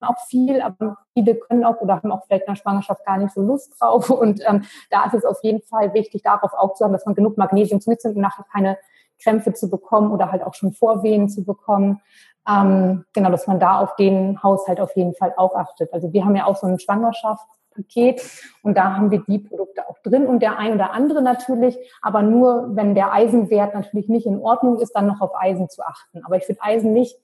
auch 0.00 0.18
viel, 0.28 0.60
aber 0.60 0.98
viele 1.14 1.34
können 1.34 1.64
auch 1.64 1.80
oder 1.80 1.96
haben 1.96 2.12
auch 2.12 2.24
vielleicht 2.26 2.46
in 2.46 2.52
der 2.54 2.60
Schwangerschaft 2.60 3.04
gar 3.04 3.18
nicht 3.18 3.32
so 3.34 3.40
Lust 3.40 3.74
drauf. 3.78 4.10
Und 4.10 4.40
ähm, 4.46 4.64
da 4.90 5.04
ist 5.06 5.14
es 5.14 5.24
auf 5.24 5.42
jeden 5.42 5.62
Fall 5.62 5.94
wichtig, 5.94 6.22
darauf 6.22 6.52
aufzuhaben, 6.52 6.92
dass 6.92 7.06
man 7.06 7.14
genug 7.14 7.36
Magnesium 7.36 7.80
zu 7.80 7.90
sich 7.90 8.04
und 8.04 8.16
nachher 8.20 8.44
keine 8.52 8.78
Krämpfe 9.22 9.52
zu 9.52 9.68
bekommen 9.68 10.12
oder 10.12 10.30
halt 10.30 10.42
auch 10.42 10.54
schon 10.54 10.72
Vorwehen 10.72 11.28
zu 11.28 11.44
bekommen. 11.44 12.00
Ähm, 12.48 13.04
genau, 13.12 13.30
dass 13.30 13.46
man 13.46 13.60
da 13.60 13.80
auf 13.80 13.96
den 13.96 14.42
Haushalt 14.42 14.80
auf 14.80 14.96
jeden 14.96 15.14
Fall 15.14 15.34
auch 15.36 15.54
achtet. 15.54 15.92
Also 15.92 16.12
wir 16.12 16.24
haben 16.24 16.36
ja 16.36 16.46
auch 16.46 16.56
so 16.56 16.66
ein 16.66 16.78
Schwangerschaftspaket 16.78 18.22
und 18.62 18.76
da 18.76 18.94
haben 18.96 19.10
wir 19.10 19.22
die 19.26 19.38
Produkte 19.38 19.88
auch 19.88 19.98
drin 20.02 20.26
und 20.26 20.40
der 20.40 20.58
ein 20.58 20.72
oder 20.72 20.92
andere 20.92 21.20
natürlich, 21.20 21.76
aber 22.00 22.22
nur 22.22 22.74
wenn 22.74 22.94
der 22.94 23.12
Eisenwert 23.12 23.74
natürlich 23.74 24.08
nicht 24.08 24.26
in 24.26 24.38
Ordnung 24.38 24.78
ist, 24.78 24.92
dann 24.92 25.06
noch 25.06 25.20
auf 25.20 25.32
Eisen 25.34 25.68
zu 25.68 25.82
achten. 25.82 26.24
Aber 26.24 26.36
ich 26.36 26.48
würde 26.48 26.62
Eisen 26.62 26.92
nicht 26.92 27.18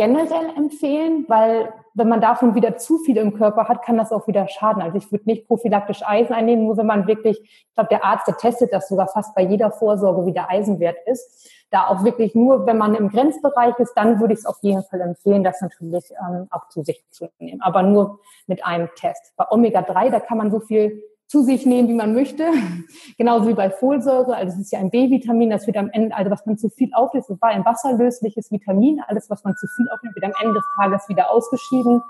generell 0.00 0.56
empfehlen, 0.56 1.26
weil 1.28 1.74
wenn 1.92 2.08
man 2.08 2.22
davon 2.22 2.54
wieder 2.54 2.78
zu 2.78 2.96
viel 3.00 3.18
im 3.18 3.34
Körper 3.34 3.68
hat, 3.68 3.82
kann 3.82 3.98
das 3.98 4.12
auch 4.12 4.26
wieder 4.26 4.48
schaden. 4.48 4.80
Also 4.80 4.96
ich 4.96 5.12
würde 5.12 5.26
nicht 5.26 5.46
prophylaktisch 5.46 6.00
Eisen 6.02 6.32
einnehmen, 6.32 6.64
nur 6.64 6.78
wenn 6.78 6.86
man 6.86 7.06
wirklich, 7.06 7.38
ich 7.38 7.74
glaube, 7.74 7.88
der 7.90 8.02
Arzt, 8.02 8.26
der 8.26 8.38
testet 8.38 8.72
das 8.72 8.88
sogar 8.88 9.08
fast 9.08 9.34
bei 9.34 9.42
jeder 9.42 9.70
Vorsorge, 9.70 10.24
wie 10.24 10.32
der 10.32 10.48
Eisenwert 10.48 10.96
ist. 11.04 11.50
Da 11.68 11.88
auch 11.88 12.02
wirklich 12.02 12.34
nur, 12.34 12.64
wenn 12.64 12.78
man 12.78 12.94
im 12.94 13.10
Grenzbereich 13.10 13.78
ist, 13.78 13.92
dann 13.92 14.20
würde 14.20 14.32
ich 14.32 14.38
es 14.38 14.46
auf 14.46 14.56
jeden 14.62 14.82
Fall 14.84 15.02
empfehlen, 15.02 15.44
das 15.44 15.60
natürlich 15.60 16.10
ähm, 16.12 16.46
auch 16.50 16.68
zu 16.68 16.82
sich 16.82 17.04
zu 17.10 17.28
nehmen. 17.38 17.60
Aber 17.60 17.82
nur 17.82 18.20
mit 18.46 18.64
einem 18.64 18.88
Test. 18.96 19.34
Bei 19.36 19.44
Omega-3, 19.50 20.08
da 20.08 20.20
kann 20.20 20.38
man 20.38 20.50
so 20.50 20.60
viel 20.60 21.02
zu 21.30 21.44
sich 21.44 21.64
nehmen, 21.64 21.88
wie 21.88 21.94
man 21.94 22.12
möchte. 22.12 22.50
Genauso 23.16 23.46
wie 23.46 23.54
bei 23.54 23.70
Folsäure. 23.70 24.34
Also 24.34 24.54
es 24.54 24.62
ist 24.62 24.72
ja 24.72 24.80
ein 24.80 24.90
B-Vitamin, 24.90 25.48
das 25.48 25.64
wird 25.68 25.76
am 25.76 25.88
Ende, 25.90 26.14
also 26.16 26.28
was 26.28 26.44
man 26.44 26.58
zu 26.58 26.68
viel 26.70 26.92
aufnimmt, 26.92 27.26
das 27.28 27.40
war 27.40 27.50
ein 27.50 27.64
wasserlösliches 27.64 28.50
Vitamin. 28.50 29.00
Alles, 29.06 29.30
was 29.30 29.44
man 29.44 29.54
zu 29.54 29.68
viel 29.76 29.88
aufnimmt, 29.90 30.16
wird 30.16 30.24
am 30.24 30.32
Ende 30.42 30.54
des 30.54 30.64
Tages 30.76 31.08
wieder 31.08 31.30
ausgeschieden. 31.30 32.02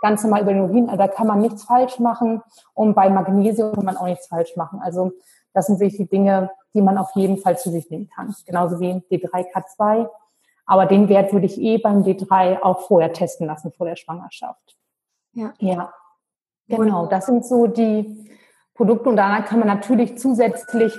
Ganz 0.00 0.22
normal 0.22 0.42
über 0.42 0.54
den 0.54 0.62
Urin. 0.62 0.88
Also 0.88 0.96
da 0.96 1.08
kann 1.08 1.26
man 1.26 1.42
nichts 1.42 1.64
falsch 1.64 1.98
machen. 1.98 2.40
Und 2.72 2.94
bei 2.94 3.10
Magnesium 3.10 3.74
kann 3.74 3.84
man 3.84 3.98
auch 3.98 4.06
nichts 4.06 4.28
falsch 4.28 4.56
machen. 4.56 4.80
Also 4.82 5.12
das 5.52 5.66
sind 5.66 5.78
wirklich 5.78 5.98
die 5.98 6.08
Dinge, 6.08 6.50
die 6.72 6.80
man 6.80 6.96
auf 6.96 7.10
jeden 7.14 7.36
Fall 7.36 7.58
zu 7.58 7.70
sich 7.70 7.90
nehmen 7.90 8.08
kann. 8.08 8.34
Genauso 8.46 8.80
wie 8.80 9.02
D3K2. 9.10 10.08
Aber 10.64 10.86
den 10.86 11.10
Wert 11.10 11.34
würde 11.34 11.44
ich 11.44 11.60
eh 11.60 11.76
beim 11.76 12.04
D3 12.04 12.62
auch 12.62 12.80
vorher 12.88 13.12
testen 13.12 13.46
lassen, 13.46 13.70
vor 13.70 13.86
der 13.86 13.96
Schwangerschaft. 13.96 14.78
Ja. 15.34 15.52
Ja. 15.58 15.92
Genau, 16.68 17.04
das 17.04 17.26
sind 17.26 17.44
so 17.44 17.66
die, 17.66 18.30
Produkte 18.74 19.08
und 19.08 19.16
danach 19.16 19.44
kann 19.44 19.58
man 19.58 19.68
natürlich 19.68 20.18
zusätzlich 20.18 20.98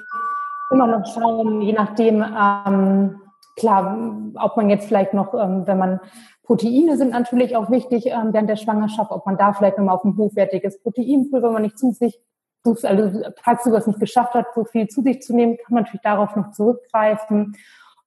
immer 0.71 0.87
noch 0.87 1.05
schauen, 1.13 1.61
je 1.61 1.73
nachdem, 1.73 2.23
ähm, 2.23 3.21
klar, 3.55 3.97
ob 4.35 4.57
man 4.57 4.69
jetzt 4.69 4.87
vielleicht 4.87 5.13
noch, 5.13 5.33
ähm, 5.33 5.65
wenn 5.65 5.77
man 5.77 5.99
Proteine 6.43 6.97
sind 6.97 7.11
natürlich 7.11 7.55
auch 7.55 7.71
wichtig 7.71 8.07
ähm, 8.07 8.33
während 8.33 8.49
der 8.49 8.57
Schwangerschaft, 8.57 9.11
ob 9.11 9.25
man 9.25 9.37
da 9.37 9.53
vielleicht 9.53 9.77
nochmal 9.77 9.95
auf 9.95 10.03
ein 10.03 10.17
hochwertiges 10.17 10.81
Proteinpulver, 10.81 11.47
wenn 11.47 11.53
man 11.53 11.61
nicht 11.61 11.79
zu 11.79 11.91
sich, 11.91 12.19
also 12.65 13.21
tagsüber 13.43 13.77
es 13.77 13.87
nicht 13.87 13.99
geschafft 13.99 14.33
hat, 14.33 14.47
so 14.53 14.65
viel 14.65 14.87
zu 14.87 15.01
sich 15.01 15.21
zu 15.21 15.33
nehmen, 15.33 15.57
kann 15.57 15.73
man 15.73 15.83
natürlich 15.83 16.01
darauf 16.01 16.35
noch 16.35 16.51
zurückgreifen. 16.51 17.55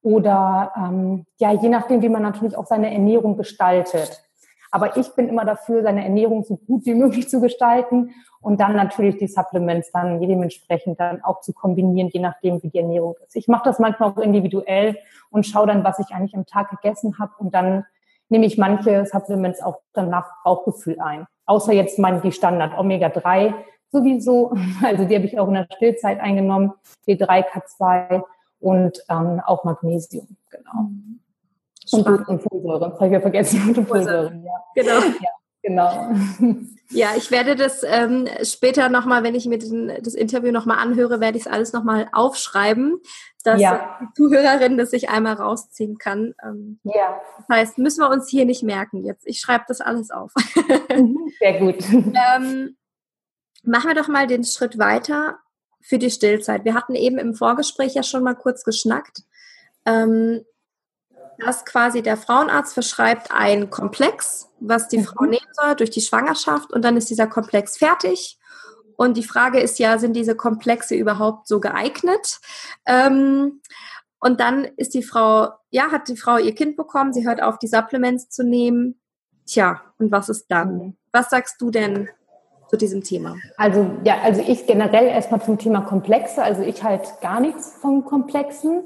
Oder 0.01 0.71
ähm, 0.77 1.25
ja, 1.39 1.51
je 1.51 1.69
nachdem, 1.69 2.01
wie 2.01 2.09
man 2.09 2.21
natürlich 2.21 2.57
auch 2.57 2.67
seine 2.67 2.93
Ernährung 2.93 3.37
gestaltet. 3.37 4.23
Aber 4.71 4.97
ich 4.97 5.09
bin 5.15 5.29
immer 5.29 5.45
dafür, 5.45 5.83
seine 5.83 6.03
Ernährung 6.03 6.43
so 6.43 6.57
gut 6.57 6.85
wie 6.85 6.93
möglich 6.93 7.29
zu 7.29 7.41
gestalten 7.41 8.13
und 8.41 8.59
dann 8.59 8.75
natürlich 8.75 9.17
die 9.17 9.27
Supplements 9.27 9.91
dann 9.91 10.21
dementsprechend 10.21 10.99
dann 10.99 11.23
auch 11.23 11.41
zu 11.41 11.53
kombinieren, 11.53 12.09
je 12.09 12.19
nachdem, 12.19 12.61
wie 12.63 12.69
die 12.69 12.79
Ernährung 12.79 13.15
ist. 13.25 13.35
Ich 13.35 13.47
mache 13.47 13.63
das 13.65 13.79
manchmal 13.79 14.11
auch 14.11 14.17
individuell 14.17 14.97
und 15.29 15.45
schaue 15.45 15.67
dann, 15.67 15.83
was 15.83 15.99
ich 15.99 16.13
eigentlich 16.13 16.35
am 16.35 16.45
Tag 16.45 16.69
gegessen 16.69 17.19
habe 17.19 17.31
und 17.39 17.53
dann 17.53 17.85
nehme 18.29 18.45
ich 18.45 18.57
manche 18.57 19.05
Supplements 19.05 19.61
auch 19.61 19.79
dann 19.93 20.09
nach 20.09 20.43
Bauchgefühl 20.43 20.99
ein. 20.99 21.27
Außer 21.45 21.73
jetzt 21.73 21.97
meine 21.97 22.21
die 22.21 22.31
Standard 22.31 22.77
Omega-3 22.77 23.53
sowieso, 23.91 24.53
also 24.83 25.05
die 25.05 25.15
habe 25.15 25.25
ich 25.25 25.39
auch 25.39 25.47
in 25.47 25.55
der 25.55 25.67
Stillzeit 25.75 26.19
eingenommen, 26.19 26.73
D3, 27.07 27.45
K2 27.45 28.23
und 28.59 28.99
ähm, 29.09 29.41
auch 29.45 29.63
Magnesium, 29.63 30.27
genau. 30.49 30.89
Und. 31.91 32.05
Das 32.05 32.99
habe 32.99 33.07
ich 33.07 33.11
ja 33.11 33.21
vergessen. 33.21 33.85
Folsäure. 33.87 34.33
Ja. 34.43 34.51
Genau. 34.75 34.99
Ja, 34.99 35.29
genau. 35.61 36.67
Ja, 36.89 37.09
ich 37.17 37.31
werde 37.31 37.55
das 37.55 37.83
ähm, 37.83 38.27
später 38.43 38.89
nochmal, 38.89 39.23
wenn 39.23 39.35
ich 39.35 39.45
mir 39.45 39.57
den, 39.57 39.91
das 40.01 40.13
Interview 40.13 40.51
nochmal 40.51 40.77
anhöre, 40.77 41.19
werde 41.19 41.37
ich 41.37 41.45
es 41.45 41.51
alles 41.51 41.73
nochmal 41.73 42.07
aufschreiben, 42.13 43.01
dass 43.43 43.59
ja. 43.59 43.97
die 44.01 44.13
Zuhörerin 44.13 44.77
das 44.77 44.91
sich 44.91 45.09
einmal 45.09 45.33
rausziehen 45.33 45.97
kann. 45.97 46.33
Ähm, 46.43 46.79
ja. 46.83 47.19
Das 47.37 47.57
heißt, 47.57 47.77
müssen 47.77 48.01
wir 48.01 48.09
uns 48.09 48.29
hier 48.29 48.45
nicht 48.45 48.63
merken 48.63 49.03
jetzt. 49.03 49.27
Ich 49.27 49.41
schreibe 49.41 49.65
das 49.67 49.81
alles 49.81 50.11
auf. 50.11 50.31
Mhm, 50.89 51.31
sehr 51.39 51.59
gut. 51.59 51.77
Ähm, 51.91 52.77
machen 53.63 53.89
wir 53.89 53.95
doch 53.95 54.07
mal 54.07 54.27
den 54.27 54.43
Schritt 54.43 54.77
weiter 54.79 55.39
für 55.81 55.99
die 55.99 56.09
Stillzeit. 56.09 56.65
Wir 56.65 56.73
hatten 56.73 56.95
eben 56.95 57.17
im 57.17 57.33
Vorgespräch 57.33 57.93
ja 57.93 58.03
schon 58.03 58.23
mal 58.23 58.35
kurz 58.35 58.63
geschnackt. 58.63 59.23
Ähm, 59.85 60.43
dass 61.39 61.65
quasi 61.65 62.01
der 62.01 62.17
Frauenarzt 62.17 62.73
verschreibt 62.73 63.31
einen 63.31 63.69
Komplex, 63.69 64.49
was 64.59 64.87
die 64.87 64.99
mhm. 64.99 65.05
Frau 65.05 65.25
nehmen 65.25 65.47
soll 65.53 65.75
durch 65.75 65.89
die 65.89 66.01
Schwangerschaft 66.01 66.71
und 66.73 66.83
dann 66.83 66.97
ist 66.97 67.09
dieser 67.09 67.27
Komplex 67.27 67.77
fertig 67.77 68.39
Und 68.95 69.15
die 69.15 69.23
Frage 69.23 69.59
ist 69.59 69.79
ja, 69.79 69.99
sind 69.99 70.13
diese 70.13 70.35
Komplexe 70.35 70.95
überhaupt 70.95 71.47
so 71.47 71.59
geeignet? 71.59 72.39
Ähm, 72.85 73.61
und 74.19 74.39
dann 74.39 74.65
ist 74.77 74.95
die 74.95 75.03
Frau, 75.03 75.49
ja, 75.69 75.91
hat 75.91 76.07
die 76.07 76.17
Frau 76.17 76.37
ihr 76.37 76.55
Kind 76.55 76.75
bekommen, 76.75 77.13
sie 77.13 77.27
hört 77.27 77.41
auf, 77.41 77.59
die 77.59 77.67
Supplements 77.67 78.29
zu 78.29 78.43
nehmen. 78.43 78.99
Tja, 79.45 79.81
und 79.99 80.11
was 80.11 80.29
ist 80.29 80.47
dann? 80.47 80.97
Was 81.11 81.29
sagst 81.29 81.61
du 81.61 81.69
denn 81.69 82.09
zu 82.69 82.75
diesem 82.75 83.03
Thema? 83.03 83.35
Also, 83.55 83.89
ja, 84.03 84.19
also 84.23 84.41
ich 84.45 84.65
generell 84.65 85.05
erstmal 85.05 85.41
zum 85.41 85.57
Thema 85.57 85.81
Komplexe. 85.81 86.41
Also 86.43 86.63
ich 86.63 86.83
halt 86.83 87.21
gar 87.21 87.39
nichts 87.39 87.77
von 87.79 88.03
Komplexen. 88.03 88.83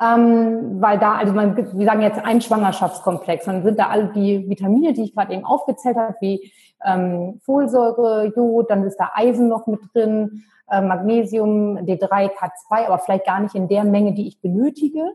Ähm, 0.00 0.80
weil 0.80 0.98
da, 0.98 1.14
also 1.14 1.32
man, 1.32 1.56
wir 1.56 1.86
sagen 1.86 2.02
jetzt 2.02 2.18
ein 2.24 2.40
Schwangerschaftskomplex, 2.40 3.44
dann 3.44 3.62
sind 3.62 3.78
da 3.78 3.88
alle 3.88 4.08
die 4.08 4.48
Vitamine, 4.48 4.92
die 4.92 5.04
ich 5.04 5.14
gerade 5.14 5.32
eben 5.32 5.44
aufgezählt 5.44 5.96
habe, 5.96 6.16
wie 6.20 6.52
ähm, 6.84 7.40
Folsäure, 7.44 8.32
Jod, 8.34 8.70
dann 8.70 8.84
ist 8.84 8.96
da 8.96 9.12
Eisen 9.14 9.48
noch 9.48 9.68
mit 9.68 9.80
drin, 9.94 10.44
äh, 10.68 10.80
Magnesium, 10.80 11.78
D3, 11.78 12.30
K2, 12.32 12.86
aber 12.86 12.98
vielleicht 12.98 13.26
gar 13.26 13.40
nicht 13.40 13.54
in 13.54 13.68
der 13.68 13.84
Menge, 13.84 14.14
die 14.14 14.26
ich 14.26 14.40
benötige. 14.40 15.12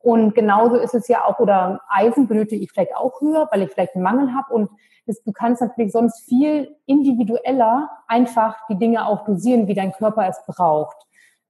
Und 0.00 0.34
genauso 0.34 0.76
ist 0.76 0.94
es 0.94 1.08
ja 1.08 1.24
auch, 1.24 1.38
oder 1.38 1.80
Eisen 1.88 2.28
benötige 2.28 2.62
ich 2.62 2.70
vielleicht 2.70 2.96
auch 2.96 3.20
höher, 3.20 3.48
weil 3.50 3.62
ich 3.62 3.70
vielleicht 3.70 3.94
einen 3.94 4.04
Mangel 4.04 4.34
habe. 4.34 4.52
Und 4.52 4.70
das, 5.06 5.22
du 5.22 5.32
kannst 5.32 5.62
natürlich 5.62 5.92
sonst 5.92 6.28
viel 6.28 6.76
individueller 6.86 7.90
einfach 8.06 8.56
die 8.68 8.78
Dinge 8.78 9.06
auch 9.06 9.24
dosieren, 9.24 9.66
wie 9.66 9.74
dein 9.74 9.92
Körper 9.92 10.28
es 10.28 10.40
braucht. 10.46 10.96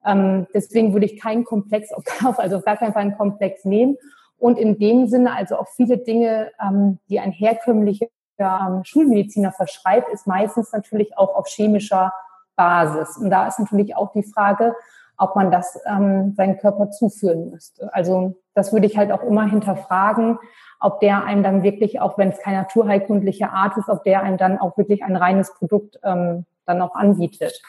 Ähm, 0.09 0.47
deswegen 0.55 0.93
würde 0.93 1.07
ich 1.07 1.21
keinen 1.21 1.45
Komplex 1.45 1.93
auf, 1.93 2.05
also 2.39 2.57
auf 2.57 2.65
gar 2.65 2.77
keinen 2.77 2.93
Fall 2.93 3.03
einen 3.03 3.17
Komplex 3.17 3.65
nehmen. 3.65 3.97
Und 4.39 4.59
in 4.59 4.79
dem 4.79 5.09
Sinne 5.09 5.35
also 5.35 5.57
auch 5.57 5.69
viele 5.69 5.99
Dinge, 5.99 6.51
ähm, 6.61 6.99
die 7.09 7.21
ein 7.21 7.33
herkömmlicher 7.33 8.09
ähm, 8.39 8.85
Schulmediziner 8.85 9.53
verschreibt, 9.53 10.09
ist 10.11 10.27
meistens 10.27 10.73
natürlich 10.73 11.19
auch 11.19 11.35
auf 11.35 11.49
chemischer 11.49 12.13
Basis. 12.57 13.17
Und 13.17 13.31
da 13.31 13.47
ist 13.47 13.59
natürlich 13.59 13.97
auch 13.97 14.13
die 14.13 14.23
Frage, 14.23 14.75
ob 15.17 15.35
man 15.35 15.51
das 15.51 15.79
ähm, 15.87 16.35
seinen 16.37 16.59
Körper 16.59 16.91
zuführen 16.91 17.51
müsste. 17.51 17.93
Also 17.93 18.37
das 18.55 18.73
würde 18.73 18.87
ich 18.87 18.97
halt 18.97 19.11
auch 19.11 19.23
immer 19.23 19.49
hinterfragen, 19.49 20.39
ob 20.81 21.01
der 21.01 21.25
einem 21.25 21.43
dann 21.43 21.65
wirklich, 21.65 22.01
auch 22.01 22.17
wenn 22.19 22.29
es 22.29 22.39
keine 22.39 22.59
naturheilkundliche 22.59 23.51
Art 23.51 23.77
ist, 23.77 23.89
ob 23.89 24.05
der 24.05 24.23
einem 24.23 24.37
dann 24.37 24.59
auch 24.59 24.79
wirklich 24.79 25.03
ein 25.03 25.17
reines 25.17 25.53
Produkt 25.55 25.99
ähm, 26.05 26.47
dann 26.67 26.81
auch 26.81 26.95
anbietet. 26.95 27.61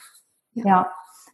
Ja. 0.54 0.66
ja. 0.66 0.92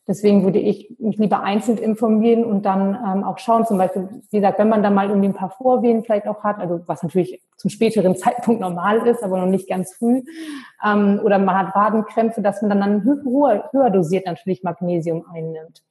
Deswegen 0.08 0.44
würde 0.44 0.60
ich 0.60 0.96
mich 1.00 1.18
lieber 1.18 1.42
einzeln 1.42 1.80
informieren 1.80 2.46
und 2.46 2.64
dann 2.64 2.94
ähm, 2.94 3.24
auch 3.24 3.40
schauen, 3.40 3.66
zum 3.66 3.80
Beispiel, 3.80 4.08
wie 4.30 4.38
gesagt, 4.38 4.60
wenn 4.60 4.70
man 4.70 4.84
dann 4.84 4.94
mal 4.94 5.10
irgendwie 5.10 5.30
ein 5.30 5.34
paar 5.34 5.50
Vorwehen 5.50 6.04
vielleicht 6.04 6.28
auch 6.28 6.44
hat, 6.44 6.60
also 6.60 6.82
was 6.86 7.02
natürlich 7.02 7.42
zum 7.58 7.72
späteren 7.72 8.16
Zeitpunkt 8.16 8.62
normal 8.62 9.08
ist, 9.08 9.24
aber 9.24 9.40
noch 9.40 9.48
nicht 9.48 9.68
ganz 9.68 9.96
früh, 9.96 10.22
ähm, 10.86 11.20
oder 11.24 11.40
man 11.40 11.58
hat 11.58 11.76
Wadenkrämpfe, 11.76 12.42
dass 12.42 12.62
man 12.62 12.70
dann, 12.70 12.82
dann 12.82 13.04
höher, 13.04 13.70
höher 13.72 13.90
dosiert 13.90 14.28
natürlich 14.28 14.62
Magnesium 14.62 15.26
einnimmt. 15.34 15.82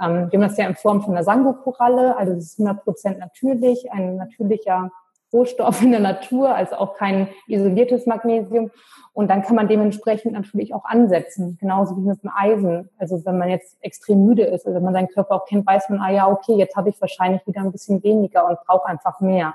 Ähm, 0.00 0.28
wir 0.30 0.38
haben 0.38 0.48
das 0.48 0.56
ja 0.56 0.68
in 0.68 0.76
Form 0.76 1.02
von 1.02 1.14
einer 1.14 1.24
Sango-Koralle, 1.24 2.16
also 2.16 2.32
es 2.32 2.52
ist 2.52 2.60
100 2.60 2.84
Prozent 2.84 3.18
natürlich, 3.18 3.90
ein 3.90 4.16
natürlicher 4.16 4.92
Rohstoff 5.34 5.82
in 5.82 5.90
der 5.90 6.00
Natur, 6.00 6.54
also 6.54 6.76
auch 6.76 6.94
kein 6.94 7.28
isoliertes 7.48 8.06
Magnesium. 8.06 8.70
Und 9.12 9.28
dann 9.28 9.42
kann 9.42 9.56
man 9.56 9.68
dementsprechend 9.68 10.32
natürlich 10.32 10.72
auch 10.74 10.84
ansetzen, 10.84 11.58
genauso 11.60 11.96
wie 11.96 12.00
mit 12.00 12.22
dem 12.22 12.30
Eisen. 12.34 12.88
Also 12.98 13.24
wenn 13.24 13.38
man 13.38 13.48
jetzt 13.50 13.76
extrem 13.80 14.24
müde 14.24 14.44
ist, 14.44 14.64
also 14.64 14.76
wenn 14.76 14.84
man 14.84 14.94
seinen 14.94 15.08
Körper 15.08 15.34
auch 15.34 15.46
kennt, 15.46 15.66
weiß 15.66 15.88
man, 15.90 16.00
ah 16.00 16.10
ja, 16.10 16.28
okay, 16.28 16.54
jetzt 16.54 16.76
habe 16.76 16.88
ich 16.88 17.00
wahrscheinlich 17.00 17.46
wieder 17.46 17.60
ein 17.60 17.72
bisschen 17.72 18.02
weniger 18.02 18.48
und 18.48 18.58
brauche 18.66 18.86
einfach 18.86 19.20
mehr. 19.20 19.54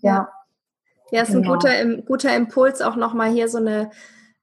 Ja. 0.00 0.28
Ja, 1.10 1.22
ist 1.22 1.32
genau. 1.32 1.52
ein 1.52 1.58
guter, 1.58 2.02
guter 2.02 2.36
Impuls, 2.36 2.82
auch 2.82 2.96
nochmal 2.96 3.30
hier 3.30 3.48
so 3.48 3.58
eine 3.58 3.90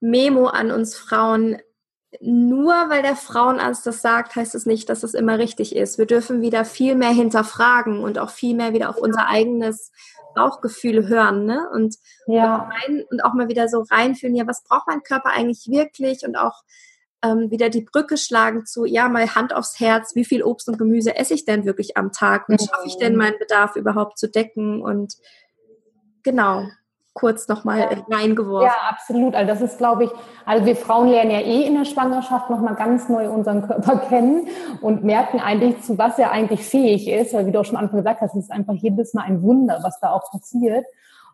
Memo 0.02 0.48
an 0.48 0.72
uns 0.72 0.98
Frauen. 0.98 1.58
Nur 2.22 2.74
weil 2.90 3.02
der 3.02 3.16
Frauenarzt 3.16 3.86
das 3.86 4.02
sagt, 4.02 4.36
heißt 4.36 4.56
es 4.56 4.66
nicht, 4.66 4.90
dass 4.90 5.04
es 5.04 5.14
immer 5.14 5.40
richtig 5.40 5.76
ist. 5.76 5.98
Wir 5.98 6.06
dürfen 6.06 6.42
wieder 6.42 6.66
viel 6.66 6.96
mehr 6.96 7.12
hinterfragen 7.12 8.00
und 8.00 8.18
auch 8.18 8.30
viel 8.30 8.56
mehr 8.56 8.74
wieder 8.74 8.90
auf 8.90 8.98
unser 8.98 9.28
eigenes 9.28 9.92
Bauchgefühl 10.38 11.08
hören, 11.08 11.46
ne? 11.46 11.67
Und, 11.74 11.96
ja. 12.27 12.70
rein, 12.70 13.03
und 13.10 13.24
auch 13.24 13.34
mal 13.34 13.50
wieder 13.50 13.67
so 13.67 13.84
reinfühlen, 13.89 14.36
ja, 14.36 14.48
was 14.48 14.63
braucht 14.63 14.88
mein 14.88 15.03
Körper 15.03 15.32
eigentlich 15.32 15.67
wirklich? 15.67 16.26
Und 16.26 16.38
auch 16.38 16.63
ähm, 17.23 17.52
wieder 17.52 17.69
die 17.69 17.82
Brücke 17.82 18.17
schlagen 18.17 18.65
zu, 18.65 18.86
ja, 18.86 19.10
mal 19.10 19.36
Hand 19.36 19.54
aufs 19.54 19.80
Herz, 19.80 20.15
wie 20.15 20.26
viel 20.26 20.43
Obst 20.43 20.69
und 20.69 20.78
Gemüse 20.78 21.15
esse 21.15 21.34
ich 21.34 21.45
denn 21.45 21.65
wirklich 21.65 21.97
am 21.97 22.12
Tag? 22.12 22.47
Und 22.47 22.62
schaffe 22.62 22.88
ich 22.88 22.97
denn 22.97 23.13
mhm. 23.13 23.19
meinen 23.19 23.39
Bedarf 23.39 23.76
überhaupt 23.76 24.17
zu 24.17 24.30
decken? 24.30 24.82
Und 24.82 25.15
genau 26.23 26.65
kurz 27.17 27.47
nochmal 27.47 27.80
ja. 27.80 27.89
reingeworfen. 28.15 28.67
Ja, 28.67 28.89
absolut. 28.89 29.34
Also 29.34 29.51
das 29.51 29.62
ist, 29.62 29.77
glaube 29.80 30.06
ich, 30.06 30.12
also 30.45 30.65
wir 30.65 30.75
Frauen 30.75 31.08
lernen 31.08 31.32
ja 31.32 31.39
eh 31.39 31.63
in 31.63 31.75
der 31.75 31.86
Schwangerschaft 31.86 32.49
nochmal 32.49 32.75
ganz 32.75 33.10
neu 33.10 33.30
unseren 33.30 33.65
Körper 33.65 33.97
kennen 34.10 34.47
und 34.82 35.03
merken 35.03 35.39
eigentlich, 35.39 35.82
zu 35.82 35.97
was 35.97 36.19
er 36.19 36.32
eigentlich 36.32 36.63
fähig 36.63 37.08
ist. 37.08 37.34
Weil 37.34 37.47
wie 37.47 37.51
du 37.51 37.60
auch 37.60 37.65
schon 37.65 37.75
am 37.75 37.86
Anfang 37.86 37.99
gesagt 37.99 38.21
hast, 38.21 38.36
es 38.36 38.45
ist 38.45 38.51
einfach 38.51 38.75
jedes 38.75 39.15
Mal 39.15 39.23
ein 39.23 39.41
Wunder, 39.41 39.80
was 39.82 39.99
da 39.99 40.12
auch 40.12 40.32
passiert. 40.32 40.86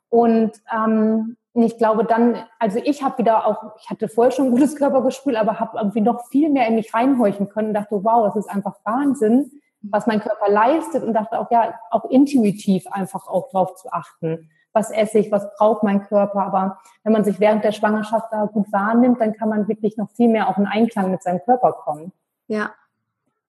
Und 0.07 0.51
ähm, 0.73 1.35
ich 1.53 1.77
glaube 1.77 2.05
dann, 2.05 2.37
also 2.59 2.79
ich 2.83 3.03
habe 3.03 3.17
wieder 3.17 3.45
auch, 3.45 3.75
ich 3.81 3.89
hatte 3.89 4.07
vorher 4.07 4.31
schon 4.31 4.45
ein 4.45 4.51
gutes 4.51 4.75
Körpergespür, 4.75 5.39
aber 5.39 5.59
habe 5.59 5.77
irgendwie 5.77 6.01
noch 6.01 6.27
viel 6.27 6.49
mehr 6.49 6.67
in 6.67 6.75
mich 6.75 6.93
reinhorchen 6.93 7.49
können 7.49 7.69
und 7.69 7.73
dachte, 7.73 8.03
wow, 8.03 8.27
es 8.29 8.35
ist 8.37 8.49
einfach 8.49 8.75
Wahnsinn, 8.85 9.51
was 9.81 10.07
mein 10.07 10.21
Körper 10.21 10.49
leistet 10.49 11.03
und 11.03 11.13
dachte 11.13 11.39
auch, 11.39 11.51
ja, 11.51 11.77
auch 11.91 12.05
intuitiv 12.05 12.87
einfach 12.89 13.27
auch 13.27 13.49
drauf 13.51 13.75
zu 13.75 13.91
achten 13.91 14.49
was 14.73 14.91
esse 14.91 15.19
ich, 15.19 15.31
was 15.31 15.55
braucht 15.55 15.83
mein 15.83 16.05
Körper. 16.05 16.41
Aber 16.41 16.79
wenn 17.03 17.13
man 17.13 17.23
sich 17.23 17.39
während 17.39 17.63
der 17.63 17.71
Schwangerschaft 17.71 18.27
da 18.31 18.45
gut 18.45 18.71
wahrnimmt, 18.71 19.21
dann 19.21 19.33
kann 19.33 19.49
man 19.49 19.67
wirklich 19.67 19.97
noch 19.97 20.09
viel 20.12 20.27
mehr 20.27 20.49
auch 20.49 20.57
in 20.57 20.65
Einklang 20.65 21.12
mit 21.12 21.23
seinem 21.23 21.41
Körper 21.43 21.71
kommen. 21.71 22.12
Ja. 22.47 22.73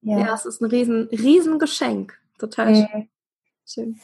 Ja, 0.03 0.19
ja 0.19 0.35
es 0.35 0.45
ist 0.45 0.61
ein 0.61 0.67
riesen, 0.67 1.09
riesen 1.11 1.59
Geschenk. 1.59 2.19
Total 2.39 2.73
mhm. 2.73 3.09
schön. 3.67 4.01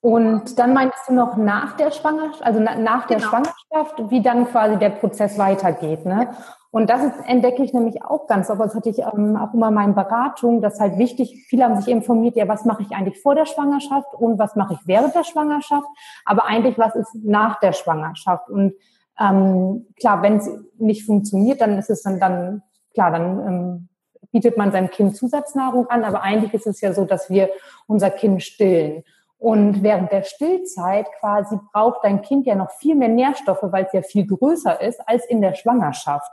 Und 0.00 0.58
dann 0.58 0.72
meinst 0.72 0.96
du 1.08 1.12
noch 1.12 1.36
nach 1.36 1.76
der 1.76 1.90
Schwangerschaft, 1.90 2.42
also 2.42 2.58
nach 2.60 3.06
der 3.06 3.18
genau. 3.18 3.28
Schwangerschaft, 3.28 4.10
wie 4.10 4.22
dann 4.22 4.46
quasi 4.46 4.78
der 4.78 4.90
Prozess 4.90 5.36
weitergeht, 5.36 6.06
ne? 6.06 6.34
Und 6.72 6.88
das 6.88 7.02
ist, 7.02 7.14
entdecke 7.26 7.64
ich 7.64 7.72
nämlich 7.72 8.02
auch 8.04 8.28
ganz 8.28 8.48
oft, 8.48 8.60
das 8.60 8.74
hatte 8.76 8.90
ich 8.90 9.00
ähm, 9.00 9.36
auch 9.36 9.52
immer 9.54 9.68
in 9.68 9.74
meinen 9.74 9.94
Beratungen, 9.94 10.60
dass 10.60 10.78
halt 10.78 10.98
wichtig, 10.98 11.46
viele 11.48 11.64
haben 11.64 11.80
sich 11.80 11.88
informiert, 11.88 12.36
ja, 12.36 12.46
was 12.46 12.64
mache 12.64 12.82
ich 12.82 12.92
eigentlich 12.92 13.20
vor 13.20 13.34
der 13.34 13.46
Schwangerschaft 13.46 14.14
und 14.14 14.38
was 14.38 14.54
mache 14.54 14.74
ich 14.74 14.80
während 14.86 15.14
der 15.14 15.24
Schwangerschaft, 15.24 15.86
aber 16.24 16.46
eigentlich, 16.46 16.78
was 16.78 16.94
ist 16.94 17.12
nach 17.24 17.58
der 17.58 17.72
Schwangerschaft? 17.72 18.48
Und 18.48 18.74
ähm, 19.18 19.86
klar, 19.98 20.22
wenn 20.22 20.36
es 20.36 20.48
nicht 20.78 21.04
funktioniert, 21.04 21.60
dann 21.60 21.76
ist 21.76 21.90
es 21.90 22.02
dann, 22.02 22.20
dann 22.20 22.62
klar, 22.94 23.10
dann 23.10 23.46
ähm, 23.46 23.88
bietet 24.30 24.56
man 24.56 24.70
seinem 24.70 24.90
Kind 24.90 25.16
Zusatznahrung 25.16 25.88
an, 25.88 26.04
aber 26.04 26.22
eigentlich 26.22 26.54
ist 26.54 26.66
es 26.68 26.80
ja 26.80 26.92
so, 26.92 27.04
dass 27.04 27.30
wir 27.30 27.50
unser 27.88 28.10
Kind 28.10 28.42
stillen. 28.42 29.02
Und 29.40 29.82
während 29.82 30.12
der 30.12 30.22
Stillzeit 30.22 31.06
quasi 31.18 31.58
braucht 31.72 32.04
dein 32.04 32.20
Kind 32.20 32.46
ja 32.46 32.54
noch 32.54 32.70
viel 32.72 32.94
mehr 32.94 33.08
Nährstoffe, 33.08 33.62
weil 33.62 33.86
es 33.86 33.92
ja 33.94 34.02
viel 34.02 34.26
größer 34.26 34.82
ist 34.82 35.00
als 35.08 35.24
in 35.24 35.40
der 35.40 35.54
Schwangerschaft. 35.54 36.30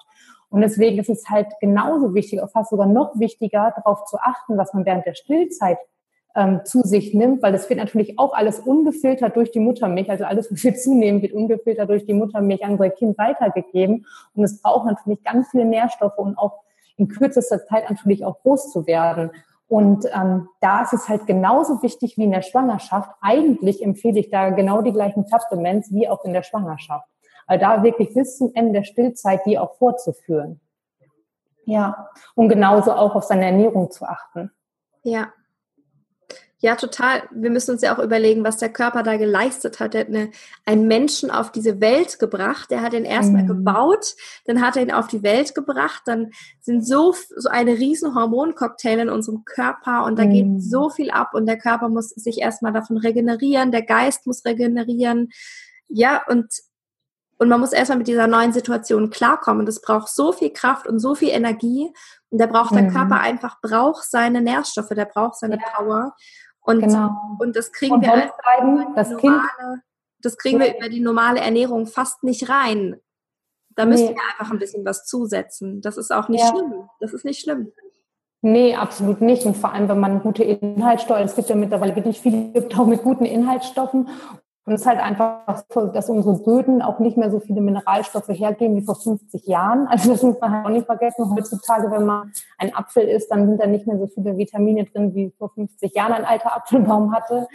Und 0.50 0.60
deswegen 0.60 1.00
ist 1.00 1.10
es 1.10 1.30
halt 1.30 1.48
genauso 1.62 2.14
wichtig, 2.14 2.42
fast 2.52 2.70
sogar 2.70 2.86
noch 2.86 3.18
wichtiger, 3.18 3.74
darauf 3.78 4.04
zu 4.06 4.18
achten, 4.18 4.58
was 4.58 4.74
man 4.74 4.86
während 4.86 5.06
der 5.06 5.14
Stillzeit 5.14 5.78
ähm, 6.36 6.62
zu 6.66 6.82
sich 6.82 7.14
nimmt, 7.14 7.42
weil 7.42 7.54
das 7.54 7.70
wird 7.70 7.80
natürlich 7.80 8.20
auch 8.20 8.34
alles 8.34 8.60
ungefiltert 8.60 9.38
durch 9.38 9.52
die 9.52 9.62
Muttermilch, 9.62 10.10
also 10.10 10.26
alles, 10.26 10.52
was 10.52 10.62
wir 10.62 10.76
zunehmen, 10.76 11.22
wird 11.22 11.32
ungefiltert 11.32 11.90
durch 11.90 12.06
die 12.06 12.14
Muttermilch 12.14 12.64
an 12.66 12.72
unser 12.74 12.90
Kind 12.90 13.18
weitergegeben. 13.18 14.06
Und 14.36 14.44
es 14.44 14.62
braucht 14.62 14.86
natürlich 14.86 15.24
ganz 15.24 15.50
viele 15.50 15.64
Nährstoffe 15.64 16.18
und 16.18 16.38
auch 16.38 16.60
in 16.98 17.08
kürzester 17.08 17.66
Zeit 17.66 17.90
natürlich 17.90 18.26
auch 18.26 18.42
groß 18.42 18.72
zu 18.72 18.86
werden. 18.86 19.32
Und 19.68 20.06
ähm, 20.14 20.48
da 20.62 20.84
ist 20.84 20.94
es 20.94 21.10
halt 21.10 21.28
genauso 21.28 21.84
wichtig 21.84 22.18
wie 22.18 22.24
in 22.24 22.32
der 22.32 22.42
Schwangerschaft. 22.42 23.12
Eigentlich 23.22 23.84
empfehle 23.84 24.20
ich 24.20 24.30
da 24.30 24.50
genau 24.52 24.82
die 24.82 24.94
gleichen 24.94 25.26
Supplements 25.26 25.92
wie 25.92 26.08
auch 26.08 26.24
in 26.24 26.34
der 26.34 26.44
Schwangerschaft. 26.44 27.08
Also 27.48 27.66
da 27.66 27.84
wirklich 27.84 28.14
bis 28.14 28.38
zum 28.38 28.52
Ende 28.54 28.74
der 28.74 28.84
Stillzeit 28.84 29.42
die 29.46 29.60
auch 29.60 29.76
vorzuführen. 29.78 30.62
Ja, 31.66 32.10
und 32.36 32.48
genauso 32.48 32.94
auch 32.94 33.16
auf 33.16 33.24
seine 33.24 33.46
Ernährung 33.46 33.92
zu 33.92 34.06
achten. 34.06 34.52
Ja, 35.04 35.34
ja, 36.60 36.76
total. 36.76 37.22
Wir 37.32 37.52
müssen 37.52 37.72
uns 37.72 37.84
ja 37.84 37.96
auch 37.96 38.04
überlegen, 38.04 38.44
was 38.44 38.58
der 38.58 38.70
Körper 38.70 39.04
da 39.04 39.18
geleistet 39.18 39.80
hat. 39.80 39.94
Er 39.94 40.02
hat 40.02 40.08
eine, 40.08 40.32
einen 40.66 40.88
Menschen 40.88 41.30
auf 41.30 41.52
diese 41.52 41.80
Welt 41.82 42.18
gebracht. 42.18 42.72
Der 42.72 42.82
hat 42.82 42.94
ihn 42.94 43.06
erstmal 43.06 43.44
mhm. 43.44 43.48
gebaut, 43.48 44.16
dann 44.46 44.62
hat 44.62 44.76
er 44.76 44.82
ihn 44.82 44.92
auf 44.92 45.08
die 45.08 45.22
Welt 45.22 45.54
gebracht. 45.54 46.02
Dann 46.06 46.32
sind 46.60 46.86
so, 46.86 47.14
so 47.36 47.50
eine 47.50 47.74
riesen 47.74 48.16
Hormoncocktail 48.16 49.00
in 49.00 49.10
unserem 49.10 49.46
Körper 49.46 50.06
und 50.06 50.18
da 50.18 50.26
mhm. 50.26 50.32
geht 50.32 50.64
so 50.64 50.90
viel 50.90 51.12
ab 51.12 51.36
und 51.36 51.46
der 51.46 51.60
Körper 51.60 51.90
muss 51.90 52.10
sich 52.10 52.40
erstmal 52.40 52.74
davon 52.74 52.98
regenerieren. 52.98 53.72
Der 53.72 53.84
Geist 53.84 54.26
muss 54.26 54.44
regenerieren. 54.44 55.30
Ja, 55.88 56.24
und 56.28 56.48
und 57.40 57.50
man 57.50 57.60
muss 57.60 57.72
erstmal 57.72 58.00
mit 58.00 58.08
dieser 58.08 58.26
neuen 58.26 58.52
Situation 58.52 59.12
klarkommen. 59.12 59.68
Es 59.68 59.80
braucht 59.80 60.10
so 60.10 60.32
viel 60.32 60.52
Kraft 60.52 60.88
und 60.88 61.00
so 61.00 61.14
viel 61.14 61.30
Energie. 61.30 61.94
Und 62.30 62.40
da 62.42 62.48
braucht 62.48 62.74
der 62.74 62.84
mhm. 62.84 62.94
Körper 62.94 63.20
einfach, 63.20 63.62
braucht 63.62 64.10
seine 64.10 64.42
Nährstoffe, 64.42 64.90
der 64.90 65.06
braucht 65.06 65.38
seine 65.38 65.58
ja. 65.58 65.64
Power. 65.76 66.16
Und, 66.68 66.82
genau. 66.82 67.16
und 67.40 67.56
das 67.56 67.72
kriegen 67.72 67.94
und 67.94 68.02
wir 68.02 68.10
bleiben, 68.12 68.94
das 68.94 69.10
normale, 69.10 69.82
das 70.20 70.38
kriegen 70.38 70.60
wir 70.60 70.78
über 70.78 70.90
die 70.90 71.00
normale 71.00 71.40
Ernährung 71.40 71.88
fast 71.88 72.24
nicht 72.24 72.50
rein. 72.50 73.00
Da 73.70 73.86
nee. 73.86 74.10
ihr 74.10 74.10
einfach 74.10 74.52
ein 74.52 74.60
bisschen 74.60 74.84
was 74.84 75.06
zusetzen. 75.06 75.80
Das 75.80 75.96
ist 75.96 76.12
auch 76.12 76.28
nicht 76.28 76.44
ja. 76.44 76.50
schlimm. 76.50 76.90
Das 77.00 77.14
ist 77.14 77.24
nicht 77.24 77.40
schlimm. 77.40 77.72
Nee, 78.42 78.76
absolut 78.76 79.22
nicht. 79.22 79.46
Und 79.46 79.56
vor 79.56 79.72
allem, 79.72 79.88
wenn 79.88 80.00
man 80.00 80.22
gute 80.22 80.44
Inhaltsstoffe, 80.44 81.22
es 81.22 81.36
gibt 81.36 81.48
ja 81.48 81.56
mittlerweile 81.56 81.96
wirklich 81.96 82.20
viele 82.20 82.52
auch 82.78 82.86
mit 82.86 83.02
guten 83.02 83.26
Inhaltsstoffen. 83.26 84.10
Und 84.68 84.74
es 84.74 84.82
ist 84.82 84.88
halt 84.88 85.00
einfach 85.00 85.64
so, 85.74 85.86
dass 85.86 86.10
unsere 86.10 86.36
Böden 86.40 86.82
auch 86.82 87.00
nicht 87.00 87.16
mehr 87.16 87.32
so 87.32 87.40
viele 87.40 87.62
Mineralstoffe 87.62 88.28
hergeben 88.28 88.76
wie 88.76 88.82
vor 88.82 88.96
50 88.96 89.48
Jahren. 89.48 89.88
Also 89.88 90.12
das 90.12 90.22
muss 90.22 90.42
man 90.42 90.52
halt 90.52 90.66
auch 90.66 90.70
nicht 90.70 90.86
vergessen. 90.86 91.34
Heutzutage, 91.34 91.90
wenn 91.90 92.06
man 92.06 92.34
ein 92.58 92.76
Apfel 92.76 93.08
isst, 93.08 93.32
dann 93.32 93.48
sind 93.48 93.62
da 93.62 93.66
nicht 93.66 93.88
mehr 93.88 93.98
so 93.98 94.08
viele 94.08 94.36
Vitamine 94.36 94.84
drin, 94.84 95.16
wie 95.16 95.32
vor 95.38 95.52
50 95.54 95.96
Jahren 95.96 96.12
ein 96.12 96.26
alter 96.26 96.54
Apfelbaum 96.54 97.16
hatte. 97.16 97.48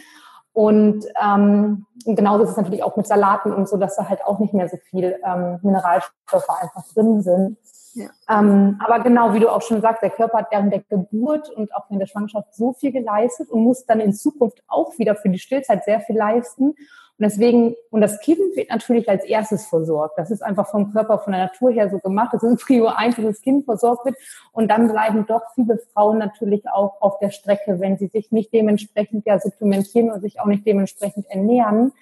Und 0.54 1.04
ähm, 1.22 1.84
genauso 2.06 2.44
ist 2.44 2.50
es 2.52 2.56
natürlich 2.56 2.82
auch 2.82 2.96
mit 2.96 3.06
Salaten 3.06 3.52
und 3.52 3.68
so, 3.68 3.76
dass 3.76 3.96
da 3.96 4.08
halt 4.08 4.24
auch 4.24 4.38
nicht 4.38 4.54
mehr 4.54 4.70
so 4.70 4.78
viel 4.78 5.14
ähm, 5.22 5.58
Mineralstoffe 5.60 6.48
einfach 6.62 6.84
drin 6.94 7.20
sind. 7.20 7.58
Ja. 7.94 8.08
Ähm, 8.30 8.80
aber 8.82 9.00
genau, 9.00 9.34
wie 9.34 9.40
du 9.40 9.50
auch 9.50 9.60
schon 9.60 9.82
sagst, 9.82 10.02
der 10.02 10.10
Körper 10.10 10.38
hat 10.38 10.46
während 10.50 10.72
der 10.72 10.80
Geburt 10.80 11.50
und 11.50 11.74
auch 11.74 11.90
in 11.90 11.98
der 11.98 12.06
Schwangerschaft 12.06 12.54
so 12.54 12.72
viel 12.72 12.90
geleistet 12.90 13.50
und 13.50 13.62
muss 13.62 13.84
dann 13.84 14.00
in 14.00 14.14
Zukunft 14.14 14.62
auch 14.66 14.98
wieder 14.98 15.14
für 15.14 15.28
die 15.28 15.38
Stillzeit 15.38 15.84
sehr 15.84 16.00
viel 16.00 16.16
leisten. 16.16 16.74
Und 17.18 17.24
deswegen, 17.24 17.76
und 17.90 18.00
das 18.00 18.20
Kind 18.20 18.38
wird 18.56 18.70
natürlich 18.70 19.08
als 19.08 19.24
erstes 19.24 19.66
versorgt. 19.66 20.18
Das 20.18 20.30
ist 20.30 20.42
einfach 20.42 20.68
vom 20.68 20.92
Körper, 20.92 21.18
von 21.18 21.32
der 21.32 21.42
Natur 21.42 21.70
her 21.70 21.90
so 21.90 21.98
gemacht. 21.98 22.30
Das 22.32 22.42
ist 22.42 22.64
Prio 22.64 22.86
1, 22.86 23.16
dass 23.16 23.24
das 23.24 23.40
Kind 23.42 23.64
versorgt 23.64 24.06
wird. 24.06 24.16
Und 24.52 24.68
dann 24.68 24.88
bleiben 24.88 25.26
doch 25.26 25.42
viele 25.54 25.78
Frauen 25.92 26.18
natürlich 26.18 26.68
auch 26.68 27.00
auf 27.00 27.18
der 27.18 27.30
Strecke, 27.30 27.80
wenn 27.80 27.98
sie 27.98 28.08
sich 28.08 28.32
nicht 28.32 28.52
dementsprechend 28.52 29.26
ja 29.26 29.38
supplementieren 29.38 30.10
und 30.10 30.22
sich 30.22 30.40
auch 30.40 30.46
nicht 30.46 30.66
dementsprechend 30.66 31.26
ernähren. 31.28 31.92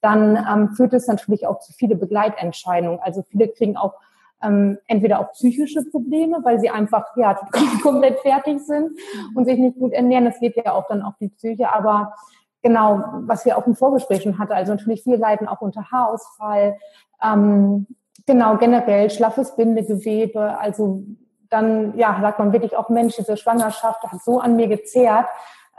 Dann 0.00 0.36
ähm, 0.36 0.68
führt 0.76 0.92
es 0.92 1.08
natürlich 1.08 1.46
auch 1.46 1.60
zu 1.60 1.72
viele 1.72 1.96
Begleitentscheidungen. 1.96 3.00
Also 3.00 3.22
viele 3.22 3.48
kriegen 3.48 3.76
auch 3.76 3.94
ähm, 4.42 4.78
entweder 4.86 5.20
auch 5.20 5.32
psychische 5.32 5.82
Probleme, 5.84 6.38
weil 6.44 6.60
sie 6.60 6.70
einfach 6.70 7.04
ja 7.16 7.34
komplett 7.82 8.20
fertig 8.20 8.60
sind 8.60 8.92
und 9.34 9.44
sich 9.46 9.58
nicht 9.58 9.78
gut 9.78 9.92
ernähren. 9.92 10.24
Das 10.24 10.38
geht 10.38 10.56
ja 10.56 10.72
auch 10.72 10.86
dann 10.88 11.02
auf 11.02 11.14
die 11.20 11.28
Psyche, 11.28 11.72
aber 11.72 12.14
genau, 12.62 13.02
was 13.26 13.44
wir 13.44 13.56
auch 13.56 13.66
im 13.66 13.76
Vorgespräch 13.76 14.22
schon 14.22 14.38
hatten, 14.38 14.52
also 14.52 14.72
natürlich 14.72 15.02
viele 15.02 15.16
leiden 15.16 15.48
auch 15.48 15.60
unter 15.60 15.90
Haarausfall, 15.90 16.76
ähm, 17.22 17.86
genau, 18.26 18.56
generell 18.56 19.10
schlaffes 19.10 19.56
Bindegewebe, 19.56 20.58
also 20.58 21.02
dann, 21.50 21.96
ja, 21.96 22.18
sagt 22.20 22.38
man 22.38 22.52
wirklich 22.52 22.76
auch, 22.76 22.88
Mensch, 22.88 23.16
diese 23.16 23.36
Schwangerschaft 23.36 24.02
hat 24.02 24.22
so 24.22 24.40
an 24.40 24.56
mir 24.56 24.68
gezehrt, 24.68 25.26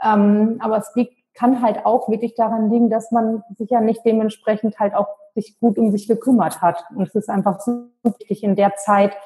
ähm, 0.02 0.58
aber 0.60 0.78
es 0.78 0.90
liegt, 0.94 1.14
kann 1.34 1.62
halt 1.62 1.86
auch 1.86 2.08
wirklich 2.08 2.34
daran 2.34 2.70
liegen, 2.70 2.90
dass 2.90 3.12
man 3.12 3.44
sich 3.56 3.70
ja 3.70 3.80
nicht 3.80 4.04
dementsprechend 4.04 4.78
halt 4.78 4.94
auch 4.94 5.08
sich 5.34 5.58
gut 5.60 5.78
um 5.78 5.92
sich 5.92 6.08
gekümmert 6.08 6.60
hat. 6.60 6.84
Und 6.94 7.06
es 7.06 7.14
ist 7.14 7.30
einfach 7.30 7.60
so 7.60 7.86
wichtig, 8.02 8.42
in 8.42 8.56
der 8.56 8.74
Zeit 8.76 9.16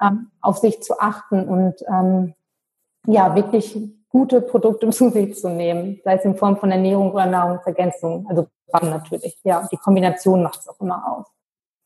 ähm, 0.00 0.30
auf 0.40 0.58
sich 0.58 0.82
zu 0.82 0.98
achten 0.98 1.48
und 1.48 1.74
ähm, 1.86 2.34
ja, 3.06 3.34
wirklich 3.34 3.78
gute 4.10 4.40
Produkte 4.40 4.88
zu 4.90 5.10
sich 5.10 5.34
zu 5.36 5.48
nehmen, 5.48 6.00
sei 6.04 6.14
es 6.14 6.24
in 6.24 6.36
Form 6.36 6.56
von 6.56 6.70
Ernährung 6.70 7.12
oder 7.12 7.26
Nahrungsergänzung. 7.26 8.26
Also 8.28 8.48
natürlich, 8.82 9.38
ja. 9.44 9.66
Die 9.70 9.76
Kombination 9.76 10.42
macht 10.42 10.60
es 10.60 10.68
auch 10.68 10.80
immer 10.80 11.06
aus. 11.06 11.26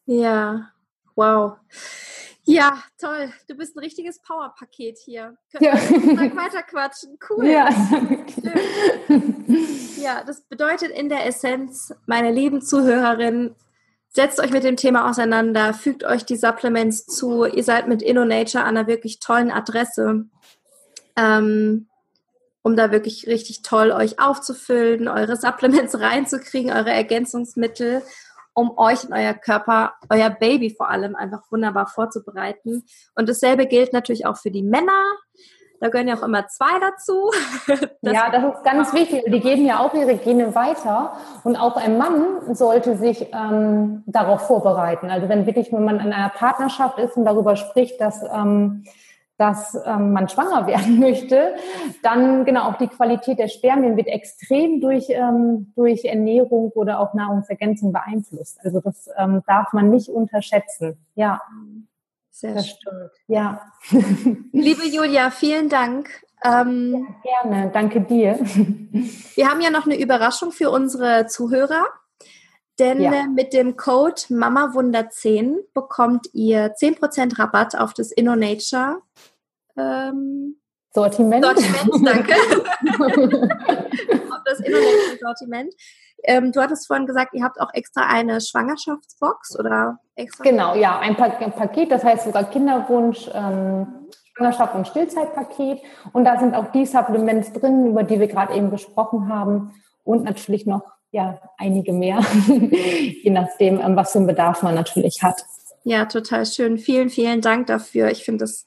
Ja, 0.07 0.69
wow. 1.15 1.55
Ja, 2.45 2.83
toll. 2.99 3.33
Du 3.49 3.55
bist 3.55 3.77
ein 3.77 3.81
richtiges 3.81 4.21
Powerpaket 4.21 4.99
hier. 4.99 5.37
Können 5.53 5.65
ja. 5.65 5.75
wir 5.75 6.37
weiter 6.37 6.63
quatschen? 6.63 7.17
Cool. 7.31 7.47
Ja, 7.47 7.69
ja, 9.97 10.25
das 10.25 10.41
bedeutet 10.43 10.91
in 10.91 11.09
der 11.09 11.25
Essenz, 11.27 11.95
meine 12.07 12.33
lieben 12.33 12.61
Zuhörerinnen, 12.61 13.55
setzt 14.09 14.41
euch 14.41 14.51
mit 14.51 14.65
dem 14.65 14.77
Thema 14.77 15.09
auseinander, 15.09 15.73
fügt 15.73 16.03
euch 16.03 16.25
die 16.25 16.37
Supplements 16.37 17.07
zu. 17.07 17.45
Ihr 17.45 17.63
seid 17.63 17.87
mit 17.87 18.03
InnoNature 18.03 18.65
an 18.65 18.77
einer 18.77 18.89
wirklich 18.89 19.21
tollen 19.21 19.53
Adresse. 19.53 20.27
Ähm, 21.17 21.87
um 22.63 22.77
da 22.77 22.91
wirklich 22.93 23.27
richtig 23.27 23.63
toll 23.63 23.91
euch 23.91 24.21
aufzufüllen, 24.21 25.09
eure 25.09 25.37
Supplements 25.37 25.99
reinzukriegen, 26.01 26.73
eure 26.73 26.91
Ergänzungsmittel, 26.91 28.03
um 28.55 28.77
euch 28.77 29.05
und 29.05 29.13
euer 29.13 29.35
Körper, 29.35 29.95
euer 30.11 30.31
Baby 30.31 30.75
vor 30.75 30.91
allem 30.91 31.17
einfach 31.17 31.43
wunderbar 31.51 31.87
vorzubereiten. 31.87 32.85
Und 33.15 33.29
dasselbe 33.29 33.67
gilt 33.67 33.93
natürlich 33.93 34.27
auch 34.27 34.37
für 34.37 34.51
die 34.51 34.63
Männer. 34.63 35.03
Da 35.81 35.89
gehören 35.89 36.07
ja 36.07 36.17
auch 36.17 36.23
immer 36.23 36.47
zwei 36.47 36.79
dazu. 36.79 37.31
Das 38.05 38.15
ja, 38.15 38.31
das 38.31 38.55
ist 38.55 38.65
ganz 38.65 38.93
wichtig. 38.93 39.25
Die 39.29 39.39
geben 39.39 39.65
ja 39.65 39.79
auch 39.79 39.95
ihre 39.95 40.17
Gene 40.17 40.57
weiter. 40.57 41.17
Und 41.45 41.55
auch 41.55 41.77
ein 41.77 41.99
Mann 41.99 42.53
sollte 42.53 42.97
sich 42.97 43.29
ähm, 43.33 44.03
darauf 44.07 44.49
vorbereiten. 44.49 45.09
Also 45.09 45.29
wenn 45.29 45.47
wirklich, 45.47 45.73
wenn 45.73 45.85
man 45.85 46.01
in 46.01 46.13
einer 46.13 46.31
Partnerschaft 46.31 46.99
ist 46.99 47.17
und 47.17 47.25
darüber 47.25 47.55
spricht, 47.55 48.01
dass 48.01 48.23
ähm, 48.25 48.85
dass 49.43 49.77
ähm, 49.85 50.13
man 50.13 50.29
schwanger 50.29 50.67
werden 50.69 51.01
möchte, 51.01 51.57
dann 52.05 52.45
genau 52.45 52.69
auch 52.69 52.79
die 52.79 52.87
Qualität 52.87 53.41
der 53.41 53.49
Spermien 53.49 53.97
wird 53.97 54.07
extrem 54.07 54.81
durch, 54.81 55.07
ähm, 55.09 55.73
durch 55.75 56.05
Ernährung 56.05 56.71
oder 56.77 57.01
auch 57.01 57.13
Nahrungsergänzung 57.13 57.93
beeinflusst. 57.93 58.61
Also 58.63 58.81
das 58.81 59.11
ähm, 59.19 59.43
darf 59.49 59.73
man 59.73 59.91
nicht 59.91 60.09
unterschätzen. 60.09 60.97
Ja. 61.17 61.41
Sehr 62.31 62.55
das 62.55 62.69
stimmt. 62.69 63.11
Ja. 63.27 63.63
Liebe 64.53 64.87
Julia, 64.87 65.33
vielen 65.33 65.69
Dank. 65.69 66.09
Ähm, 66.45 67.09
ja, 67.25 67.43
gerne, 67.43 67.71
danke 67.73 68.01
dir. 68.01 68.39
Wir 69.35 69.49
haben 69.51 69.61
ja 69.61 69.71
noch 69.71 69.87
eine 69.87 69.99
Überraschung 69.99 70.53
für 70.53 70.71
unsere 70.71 71.27
Zuhörer. 71.27 71.85
Denn 72.79 73.01
ja. 73.01 73.13
Äh, 73.13 73.27
mit 73.27 73.53
dem 73.53 73.77
Code 73.77 74.23
MAMAWunder10 74.31 75.57
bekommt 75.75 76.29
ihr 76.33 76.75
10% 76.75 77.39
Rabatt 77.39 77.77
auf 77.77 77.93
das 77.93 78.13
InnoNature 78.13 79.03
ähm, 79.77 80.57
Sortiment. 80.95 81.45
Sortiment, 81.45 82.07
danke. 82.07 82.35
auf 84.31 84.41
das 84.45 84.61
InnoNature 84.61 85.19
Sortiment. 85.21 85.75
Ähm, 86.25 86.53
du 86.53 86.61
hattest 86.61 86.87
vorhin 86.87 87.07
gesagt, 87.07 87.35
ihr 87.35 87.43
habt 87.43 87.61
auch 87.61 87.73
extra 87.73 88.07
eine 88.07 88.41
Schwangerschaftsbox 88.41 89.59
oder 89.59 89.99
extra? 90.15 90.45
Genau, 90.45 90.75
ja, 90.75 90.99
ein, 90.99 91.17
pa 91.17 91.25
ein 91.25 91.53
Paket, 91.53 91.91
das 91.91 92.05
heißt 92.05 92.25
sogar 92.25 92.45
Kinderwunsch, 92.45 93.29
ähm, 93.33 94.09
Schwangerschaft 94.35 94.75
und 94.75 94.87
Stillzeitpaket. 94.87 95.81
Und 96.13 96.25
da 96.25 96.39
sind 96.39 96.55
auch 96.55 96.71
die 96.73 96.87
Supplements 96.87 97.53
drin, 97.53 97.87
über 97.89 98.03
die 98.05 98.21
wir 98.21 98.29
gerade 98.29 98.55
eben 98.55 98.71
gesprochen 98.71 99.29
haben. 99.29 99.73
Und 100.05 100.25
natürlich 100.25 100.67
noch 100.67 100.83
ja, 101.11 101.41
einige 101.59 101.93
mehr, 101.93 102.21
je 102.47 103.31
nachdem, 103.31 103.81
ähm, 103.81 103.97
was 103.97 104.13
für 104.13 104.19
einen 104.19 104.27
Bedarf 104.27 104.63
man 104.63 104.75
natürlich 104.75 105.23
hat. 105.23 105.45
Ja, 105.85 106.07
total 106.07 106.47
schön. 106.47 106.79
Vielen, 106.79 107.11
vielen 107.11 107.41
Dank 107.41 107.67
dafür. 107.67 108.11
Ich 108.11 108.25
finde 108.25 108.45
es 108.45 108.67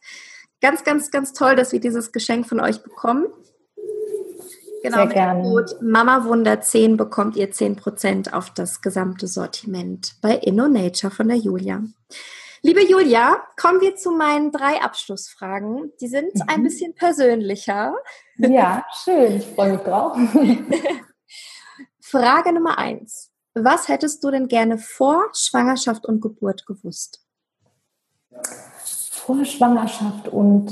ganz, 0.66 0.84
ganz, 0.84 1.12
ganz 1.12 1.34
toll, 1.34 1.56
dass 1.56 1.74
wir 1.74 1.80
dieses 1.80 2.12
Geschenk 2.12 2.48
von 2.48 2.60
euch 2.60 2.82
bekommen. 2.82 3.28
Genau, 4.82 4.98
Sehr 4.98 5.06
mit 5.06 5.14
gerne. 5.14 5.44
dem 5.44 5.52
Code 5.52 5.78
Mama 5.82 6.26
Wunder 6.26 6.60
10 6.60 6.98
bekommt 6.98 7.36
ihr 7.36 7.52
10% 7.52 8.34
auf 8.34 8.50
das 8.50 8.82
gesamte 8.82 9.28
Sortiment 9.28 10.16
bei 10.22 10.36
InnoNature 10.36 11.12
von 11.12 11.28
der 11.28 11.38
Julia. 11.38 11.84
Liebe 12.64 12.84
Julia, 12.84 13.44
kommen 13.62 13.80
wir 13.80 13.96
zu 13.96 14.10
meinen 14.10 14.52
drei 14.52 14.82
Abschlussfragen. 14.82 15.92
Die 16.02 16.08
sind 16.08 16.34
mhm. 16.34 16.42
ein 16.48 16.64
bisschen 16.64 16.96
persönlicher. 16.96 17.94
Ja, 18.38 18.84
schön. 19.04 19.38
Ich 19.38 19.46
freue 19.46 19.74
mich 19.74 19.82
drauf. 19.82 20.18
Frage 22.02 22.54
Nummer 22.54 22.80
eins. 22.80 23.30
Was 23.54 23.88
hättest 23.88 24.24
du 24.24 24.32
denn 24.32 24.48
gerne 24.48 24.80
vor 24.80 25.30
Schwangerschaft 25.34 26.08
und 26.08 26.22
Geburt 26.22 26.66
gewusst? 26.66 27.24
Vor 29.26 29.44
Schwangerschaft 29.44 30.28
und 30.28 30.72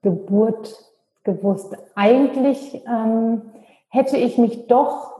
Geburt 0.00 0.76
gewusst. 1.24 1.76
Eigentlich 1.96 2.84
ähm, 2.86 3.42
hätte 3.88 4.16
ich 4.16 4.38
mich 4.38 4.68
doch, 4.68 5.18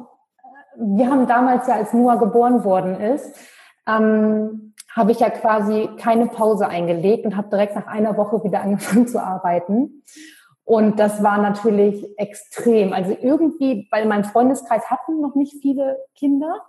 wir 0.77 1.11
haben 1.11 1.27
damals 1.27 1.67
ja, 1.67 1.75
als 1.75 1.93
Noah 1.93 2.17
geboren 2.17 2.63
worden 2.63 3.01
ist, 3.01 3.35
ähm, 3.89 4.73
habe 4.95 5.11
ich 5.11 5.19
ja 5.19 5.31
quasi 5.31 5.89
keine 5.99 6.29
Pause 6.29 6.69
eingelegt 6.69 7.27
und 7.27 7.37
habe 7.37 7.49
direkt 7.51 7.75
nach 7.75 7.89
einer 7.89 8.17
Woche 8.17 8.45
wieder 8.45 8.61
angefangen 8.63 9.09
zu 9.09 9.21
arbeiten. 9.21 10.05
Und 10.63 11.01
das 11.01 11.25
war 11.25 11.39
natürlich 11.39 12.07
extrem. 12.19 12.93
Also 12.93 13.17
irgendwie, 13.21 13.89
weil 13.91 14.07
mein 14.07 14.23
Freundeskreis 14.23 14.89
hatten 14.93 15.21
noch 15.21 15.35
nicht 15.35 15.61
viele 15.61 15.99
Kinder. 16.15 16.63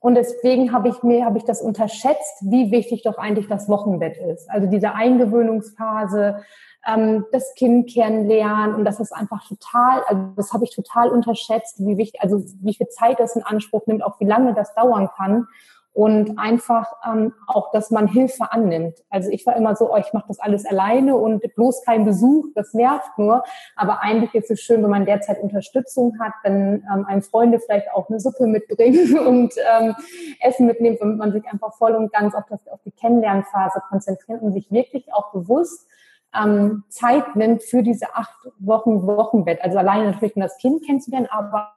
Und 0.00 0.14
deswegen 0.14 0.72
habe 0.72 0.88
ich 0.88 1.02
mir, 1.02 1.24
habe 1.24 1.38
ich 1.38 1.44
das 1.44 1.60
unterschätzt, 1.60 2.38
wie 2.42 2.70
wichtig 2.70 3.02
doch 3.02 3.18
eigentlich 3.18 3.48
das 3.48 3.68
Wochenbett 3.68 4.16
ist. 4.16 4.48
Also 4.48 4.68
diese 4.68 4.94
Eingewöhnungsphase, 4.94 6.44
ähm, 6.86 7.24
das 7.32 7.54
Kind 7.54 7.90
kennenlernen 7.90 8.76
und 8.76 8.84
das 8.84 9.00
ist 9.00 9.12
einfach 9.12 9.46
total, 9.46 10.02
also 10.06 10.22
das 10.36 10.52
habe 10.52 10.64
ich 10.64 10.74
total 10.74 11.10
unterschätzt, 11.10 11.80
wie 11.84 11.96
wichtig, 11.96 12.20
also 12.22 12.44
wie 12.60 12.74
viel 12.74 12.88
Zeit 12.88 13.18
das 13.18 13.34
in 13.34 13.42
Anspruch 13.42 13.86
nimmt, 13.86 14.04
auch 14.04 14.20
wie 14.20 14.26
lange 14.26 14.54
das 14.54 14.74
dauern 14.74 15.08
kann. 15.16 15.48
Und 15.92 16.38
einfach 16.38 16.86
ähm, 17.04 17.34
auch, 17.46 17.72
dass 17.72 17.90
man 17.90 18.06
Hilfe 18.06 18.52
annimmt. 18.52 19.02
Also 19.10 19.30
ich 19.30 19.44
war 19.46 19.56
immer 19.56 19.74
so, 19.74 19.92
oh, 19.92 19.96
ich 19.96 20.12
mache 20.12 20.26
das 20.28 20.38
alles 20.38 20.64
alleine 20.64 21.16
und 21.16 21.42
bloß 21.54 21.84
kein 21.84 22.04
Besuch, 22.04 22.46
das 22.54 22.72
nervt 22.72 23.18
nur. 23.18 23.42
Aber 23.74 24.00
eigentlich 24.02 24.34
ist 24.34 24.50
es 24.50 24.60
schön, 24.60 24.82
wenn 24.82 24.90
man 24.90 25.06
derzeit 25.06 25.40
Unterstützung 25.42 26.18
hat, 26.20 26.34
wenn 26.44 26.84
ähm, 26.94 27.04
einem 27.06 27.22
Freunde 27.22 27.58
vielleicht 27.58 27.90
auch 27.92 28.08
eine 28.08 28.20
Suppe 28.20 28.46
mitbringen 28.46 29.18
und 29.26 29.54
ähm, 29.56 29.94
Essen 30.40 30.66
mitnehmen, 30.66 30.98
damit 31.00 31.18
man 31.18 31.32
sich 31.32 31.44
einfach 31.50 31.74
voll 31.74 31.94
und 31.94 32.12
ganz 32.12 32.34
auf, 32.34 32.44
das, 32.48 32.60
auf 32.68 32.80
die 32.84 32.92
Kennenlernphase 32.92 33.82
konzentriert 33.88 34.40
und 34.40 34.52
sich 34.52 34.70
wirklich 34.70 35.12
auch 35.12 35.32
bewusst 35.32 35.88
ähm, 36.34 36.84
Zeit 36.88 37.34
nimmt 37.34 37.62
für 37.62 37.82
diese 37.82 38.14
acht 38.14 38.36
Wochen 38.58 39.06
Wochenbett. 39.06 39.62
Also 39.62 39.78
alleine 39.78 40.12
natürlich, 40.12 40.36
um 40.36 40.42
das 40.42 40.58
Kind 40.58 40.84
kennenzulernen, 40.84 41.28
aber 41.30 41.72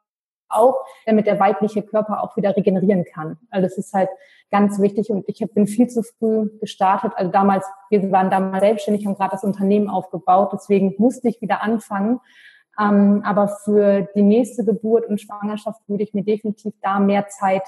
auch, 0.51 0.85
damit 1.05 1.27
der 1.27 1.39
weibliche 1.39 1.81
Körper 1.81 2.23
auch 2.23 2.37
wieder 2.37 2.55
regenerieren 2.55 3.05
kann. 3.05 3.37
Also 3.49 3.67
das 3.67 3.77
ist 3.77 3.93
halt 3.93 4.09
ganz 4.51 4.79
wichtig 4.79 5.09
und 5.09 5.23
ich 5.27 5.39
bin 5.53 5.67
viel 5.67 5.87
zu 5.87 6.03
früh 6.03 6.49
gestartet. 6.59 7.13
Also 7.15 7.31
damals, 7.31 7.65
wir 7.89 8.11
waren 8.11 8.29
damals 8.29 8.61
selbstständig, 8.61 9.05
haben 9.05 9.15
gerade 9.15 9.31
das 9.31 9.43
Unternehmen 9.43 9.89
aufgebaut, 9.89 10.51
deswegen 10.53 10.95
musste 10.97 11.29
ich 11.29 11.41
wieder 11.41 11.61
anfangen. 11.61 12.19
Ähm, 12.79 13.21
aber 13.25 13.47
für 13.47 14.07
die 14.15 14.21
nächste 14.21 14.63
Geburt 14.63 15.05
und 15.05 15.19
Schwangerschaft 15.19 15.81
würde 15.87 16.03
ich 16.03 16.13
mir 16.13 16.23
definitiv 16.23 16.73
da 16.81 16.99
mehr 16.99 17.27
Zeit 17.27 17.63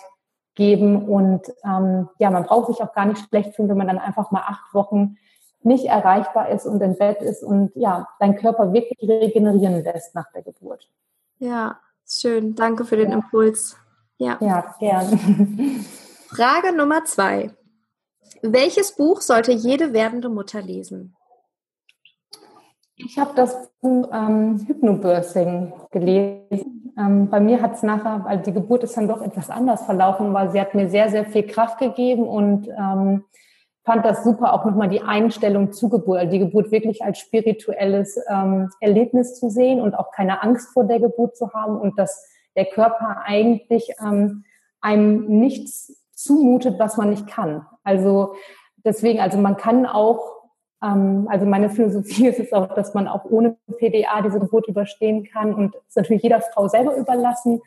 geben 0.56 1.08
und 1.08 1.42
ähm, 1.66 2.10
ja, 2.20 2.30
man 2.30 2.44
braucht 2.44 2.68
sich 2.68 2.82
auch 2.84 2.94
gar 2.94 3.06
nicht 3.06 3.28
schlecht 3.28 3.56
fühlen, 3.56 3.70
wenn 3.70 3.78
man 3.78 3.88
dann 3.88 3.98
einfach 3.98 4.32
mal 4.32 4.44
acht 4.46 4.74
Wochen 4.74 5.18
nicht 5.64 5.86
erreichbar 5.86 6.50
ist 6.50 6.66
und 6.66 6.82
im 6.82 6.98
Bett 6.98 7.22
ist 7.22 7.44
und 7.44 7.72
ja, 7.76 8.08
dein 8.20 8.36
Körper 8.36 8.74
wirklich 8.74 9.10
regenerieren 9.10 9.84
lässt 9.84 10.14
nach 10.14 10.32
der 10.32 10.44
Geburt. 10.44 10.90
Ja, 11.40 11.80
Schön, 12.08 12.56
danke 12.56 12.86
für 12.86 12.98
den 12.98 13.10
ja. 13.10 13.16
Impuls. 13.16 13.78
Ja, 14.18 14.38
ja 14.42 14.76
gern. 14.80 15.86
Frage 16.28 16.76
Nummer 16.76 17.06
zwei. 17.06 17.52
Welches 18.42 18.96
Buch 18.96 19.22
sollte 19.22 19.52
jede 19.52 19.94
werdende 19.94 20.30
Mutter 20.30 20.62
lesen? 20.62 21.16
Ich 22.96 23.18
habe 23.18 23.32
das 23.36 23.72
Buch 23.82 24.10
ähm, 24.14 24.66
Hypnobirthing 24.68 25.74
gelesen. 25.92 26.94
Ähm, 26.98 27.30
bei 27.30 27.40
mir 27.40 27.62
hat 27.62 27.76
es 27.76 27.84
nachher, 27.84 28.26
also 28.26 28.44
die 28.44 28.54
Geburt 28.54 28.84
ist 28.84 28.96
dann 28.96 29.08
doch 29.08 29.22
etwas 29.22 29.50
anders 29.50 29.84
verlaufen, 29.84 30.34
weil 30.34 30.52
sie 30.52 30.62
hat 30.62 30.76
mir 30.76 30.90
sehr, 30.90 31.10
sehr 31.10 31.26
viel 31.26 31.44
Kraft 31.48 31.80
gegeben 31.80 32.28
und 32.28 32.68
ähm, 32.68 33.26
fand 33.84 34.06
das 34.06 34.24
super, 34.24 34.54
auch 34.54 34.66
nochmal 34.66 34.90
die 34.90 35.02
Einstellung 35.02 35.72
zur 35.74 35.90
Geburt, 35.90 36.20
also 36.20 36.32
die 36.32 36.40
Geburt 36.40 36.72
wirklich 36.72 37.04
als 37.04 37.20
spirituelles 37.20 38.18
ähm, 38.30 38.70
Erlebnis 38.80 39.36
zu 39.40 39.50
sehen 39.50 39.82
und 39.82 39.94
auch 39.94 40.12
keine 40.12 40.42
Angst 40.42 40.70
vor 40.74 40.86
der 40.86 41.00
Geburt 41.00 41.36
zu 41.36 41.54
haben 41.54 41.78
und 41.78 42.00
dass 42.00 42.30
der 42.56 42.66
Körper 42.66 43.24
eigentlich 43.26 43.90
ähm, 44.02 44.46
einem 44.80 45.26
nichts 45.40 46.02
zumutet, 46.14 46.80
was 46.80 46.98
man 46.98 47.10
nicht 47.10 47.28
kann. 47.28 47.66
Also 47.84 48.36
deswegen, 48.86 49.20
also 49.20 49.38
man 49.38 49.58
kann 49.58 49.86
auch, 49.86 50.44
ähm, 50.82 51.28
also 51.30 51.46
meine 51.46 51.70
Philosophie 51.70 52.28
ist 52.30 52.40
es 52.40 52.54
auch, 52.54 52.74
dass 52.74 52.94
man 52.94 53.10
auch 53.10 53.26
ohne 53.26 53.58
PDA 53.78 54.22
diese 54.22 54.40
Geburt 54.40 54.68
überstehen 54.68 55.26
kann 55.26 55.54
und 55.54 55.76
ist 55.88 55.98
natürlich 55.98 56.24
jeder 56.24 56.40
Frau 56.40 56.70
selber 56.70 56.96
überlassen, 56.96 57.62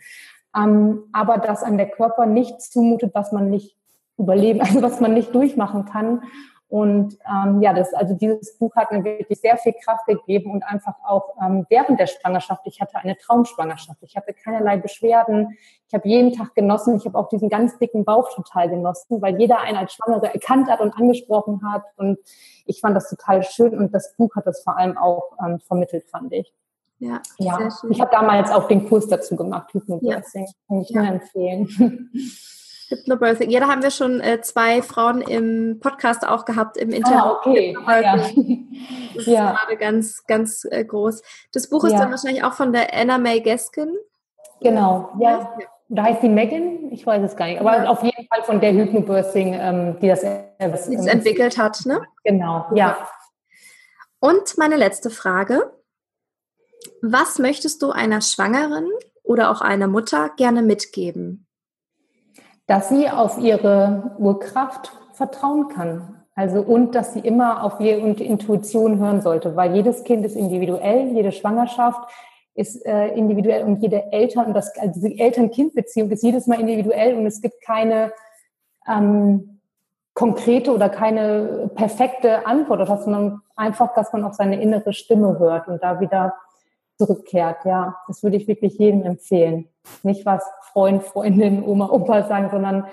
ähm, 0.56 1.04
aber 1.12 1.36
dass 1.38 1.62
an 1.62 1.76
der 1.76 1.90
Körper 1.90 2.24
nichts 2.24 2.70
zumutet, 2.70 3.14
was 3.14 3.32
man 3.32 3.50
nicht 3.50 3.76
überleben, 4.18 4.60
also 4.62 4.82
was 4.82 5.00
man 5.00 5.14
nicht 5.14 5.34
durchmachen 5.34 5.84
kann. 5.84 6.22
Und 6.68 7.16
ähm, 7.32 7.62
ja, 7.62 7.72
das, 7.72 7.94
also 7.94 8.14
dieses 8.14 8.58
Buch 8.58 8.74
hat 8.74 8.90
mir 8.90 9.04
wirklich 9.04 9.40
sehr 9.40 9.56
viel 9.56 9.72
Kraft 9.84 10.04
gegeben 10.06 10.50
und 10.50 10.64
einfach 10.64 10.94
auch 11.06 11.36
ähm, 11.40 11.64
während 11.70 12.00
der 12.00 12.08
Schwangerschaft. 12.08 12.62
Ich 12.64 12.80
hatte 12.80 12.98
eine 12.98 13.16
Traumschwangerschaft. 13.16 14.02
Ich 14.02 14.16
hatte 14.16 14.34
keinerlei 14.34 14.76
Beschwerden. 14.76 15.56
Ich 15.86 15.94
habe 15.94 16.08
jeden 16.08 16.32
Tag 16.32 16.56
genossen. 16.56 16.96
Ich 16.96 17.06
habe 17.06 17.16
auch 17.16 17.28
diesen 17.28 17.48
ganz 17.50 17.78
dicken 17.78 18.04
Bauch 18.04 18.34
total 18.34 18.68
genossen, 18.68 19.22
weil 19.22 19.38
jeder 19.38 19.60
einen 19.60 19.76
als 19.76 19.92
Schwangere 19.92 20.34
erkannt 20.34 20.68
hat 20.68 20.80
und 20.80 20.92
angesprochen 20.92 21.60
hat. 21.70 21.84
Und 21.96 22.18
ich 22.64 22.80
fand 22.80 22.96
das 22.96 23.08
total 23.08 23.44
schön 23.44 23.78
und 23.78 23.94
das 23.94 24.16
Buch 24.16 24.34
hat 24.34 24.46
das 24.48 24.64
vor 24.64 24.76
allem 24.76 24.98
auch 24.98 25.36
ähm, 25.44 25.60
vermittelt, 25.60 26.08
fand 26.10 26.32
ich. 26.32 26.52
Ja, 26.98 27.20
ja. 27.38 27.68
ich 27.90 28.00
habe 28.00 28.10
damals 28.10 28.50
auch 28.50 28.66
den 28.68 28.88
Kurs 28.88 29.06
dazu 29.06 29.36
gemacht, 29.36 29.72
Hypnobirthing. 29.72 30.46
Ja. 30.46 30.52
Kann 30.66 30.80
ich 30.80 30.88
ja. 30.88 31.02
nur 31.02 31.12
empfehlen. 31.12 32.10
Hypnobirthing. 32.88 33.50
Ja, 33.50 33.60
da 33.60 33.68
haben 33.68 33.82
wir 33.82 33.90
schon 33.90 34.20
äh, 34.20 34.40
zwei 34.40 34.82
Frauen 34.82 35.20
im 35.20 35.80
Podcast 35.80 36.26
auch 36.26 36.44
gehabt, 36.44 36.76
im 36.76 36.90
Interview. 36.90 37.18
Ah, 37.18 37.32
okay. 37.32 37.76
Ja. 37.86 38.16
Das 38.16 38.32
ist 38.32 39.26
ja. 39.26 39.52
gerade 39.52 39.76
ganz, 39.76 40.24
ganz 40.26 40.66
äh, 40.70 40.84
groß. 40.84 41.22
Das 41.52 41.68
Buch 41.68 41.84
ist 41.84 41.92
ja. 41.92 41.98
dann 41.98 42.10
wahrscheinlich 42.10 42.44
auch 42.44 42.52
von 42.52 42.72
der 42.72 42.94
Anna 42.94 43.18
May 43.18 43.40
Gaskin. 43.40 43.96
Genau, 44.60 45.10
ja. 45.18 45.56
Da 45.88 46.02
heißt 46.02 46.22
die 46.22 46.28
Megan, 46.28 46.90
ich 46.90 47.06
weiß 47.06 47.22
es 47.22 47.36
gar 47.36 47.46
nicht, 47.46 47.60
aber 47.60 47.88
auf 47.88 48.02
jeden 48.02 48.26
Fall 48.26 48.42
von 48.42 48.60
der 48.60 48.72
Hypnobirthing, 48.72 49.54
ähm, 49.54 49.96
die 50.00 50.08
das, 50.08 50.24
äh, 50.24 50.42
das 50.58 50.88
ähm, 50.88 51.06
entwickelt 51.06 51.58
hat, 51.58 51.86
ne? 51.86 52.02
Genau, 52.24 52.66
ja. 52.74 52.96
Und 54.18 54.58
meine 54.58 54.76
letzte 54.76 55.10
Frage. 55.10 55.72
Was 57.02 57.38
möchtest 57.38 57.82
du 57.82 57.90
einer 57.90 58.20
Schwangeren 58.20 58.88
oder 59.22 59.50
auch 59.50 59.60
einer 59.60 59.86
Mutter 59.86 60.30
gerne 60.36 60.62
mitgeben? 60.62 61.45
Dass 62.66 62.88
sie 62.88 63.08
auf 63.08 63.38
ihre 63.38 64.16
Urkraft 64.18 64.92
vertrauen 65.12 65.68
kann. 65.68 66.22
Also 66.34 66.60
und 66.60 66.94
dass 66.94 67.14
sie 67.14 67.20
immer 67.20 67.64
auf 67.64 67.80
ihre 67.80 67.98
Intuition 68.00 68.98
hören 68.98 69.22
sollte, 69.22 69.56
weil 69.56 69.74
jedes 69.74 70.04
Kind 70.04 70.24
ist 70.26 70.36
individuell, 70.36 71.08
jede 71.08 71.32
Schwangerschaft 71.32 72.00
ist 72.54 72.84
äh, 72.84 73.08
individuell 73.08 73.64
und 73.64 73.82
jede 73.82 74.12
Eltern 74.12 74.46
und 74.46 74.54
das 74.54 74.76
also 74.78 75.00
diese 75.00 75.18
Eltern-Kind-Beziehung 75.18 76.10
ist 76.10 76.22
jedes 76.22 76.46
Mal 76.46 76.60
individuell 76.60 77.14
und 77.14 77.26
es 77.26 77.40
gibt 77.40 77.62
keine 77.62 78.12
ähm, 78.86 79.60
konkrete 80.14 80.72
oder 80.72 80.88
keine 80.88 81.70
perfekte 81.74 82.46
Antwort, 82.46 82.86
sondern 83.02 83.42
einfach, 83.54 83.94
dass 83.94 84.12
man 84.12 84.24
auf 84.24 84.34
seine 84.34 84.60
innere 84.60 84.92
Stimme 84.92 85.38
hört 85.38 85.68
und 85.68 85.82
da 85.82 86.00
wieder 86.00 86.34
zurückkehrt. 86.96 87.64
Ja, 87.64 87.96
das 88.08 88.22
würde 88.22 88.36
ich 88.36 88.48
wirklich 88.48 88.78
jedem 88.78 89.02
empfehlen. 89.02 89.68
Nicht 90.02 90.26
was 90.26 90.42
Freund, 90.72 91.02
Freundin, 91.02 91.62
Oma, 91.62 91.88
Opa 91.88 92.24
sagen, 92.24 92.50
sondern 92.50 92.86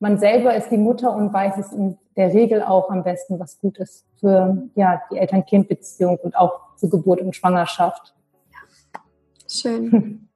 man 0.00 0.18
selber 0.18 0.54
ist 0.54 0.70
die 0.70 0.76
Mutter 0.76 1.14
und 1.14 1.32
weiß 1.32 1.56
es 1.58 1.72
in 1.72 1.98
der 2.16 2.32
Regel 2.32 2.62
auch 2.62 2.90
am 2.90 3.04
besten, 3.04 3.38
was 3.38 3.58
gut 3.58 3.78
ist 3.78 4.06
für 4.20 4.68
ja, 4.74 5.02
die 5.10 5.18
Eltern-Kind-Beziehung 5.18 6.18
und 6.18 6.36
auch 6.36 6.60
für 6.76 6.88
Geburt 6.88 7.20
und 7.20 7.34
Schwangerschaft. 7.34 8.14
Schön. 9.48 10.28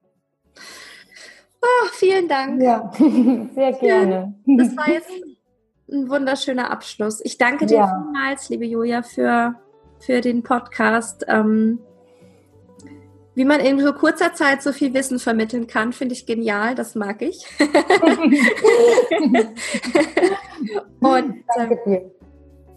Oh, 1.61 1.88
vielen 1.92 2.29
Dank. 2.29 2.62
Ja, 2.62 2.90
sehr 3.55 3.72
gerne. 3.72 4.35
Das 4.46 4.77
war 4.77 4.88
jetzt 4.88 5.11
ein 5.90 6.09
wunderschöner 6.09 6.70
Abschluss. 6.70 7.20
Ich 7.24 7.38
danke 7.38 7.66
dir 7.66 7.79
ja. 7.79 7.87
vielmals, 7.87 8.48
liebe 8.48 8.64
Julia, 8.64 9.03
für, 9.03 9.55
für 9.98 10.20
den 10.20 10.42
Podcast. 10.42 11.24
Ähm, 11.29 11.81
wie 13.38 13.44
man 13.44 13.61
in 13.61 13.79
so 13.79 13.92
kurzer 13.92 14.35
Zeit 14.35 14.62
so 14.62 14.72
viel 14.72 14.92
Wissen 14.94 15.20
vermitteln 15.20 15.68
kann, 15.68 15.92
finde 15.92 16.12
ich 16.12 16.27
genial. 16.27 16.74
Das 16.74 16.96
mag 16.96 17.22
ich. 17.22 17.46
Und 20.98 21.44
äh, 21.87 22.01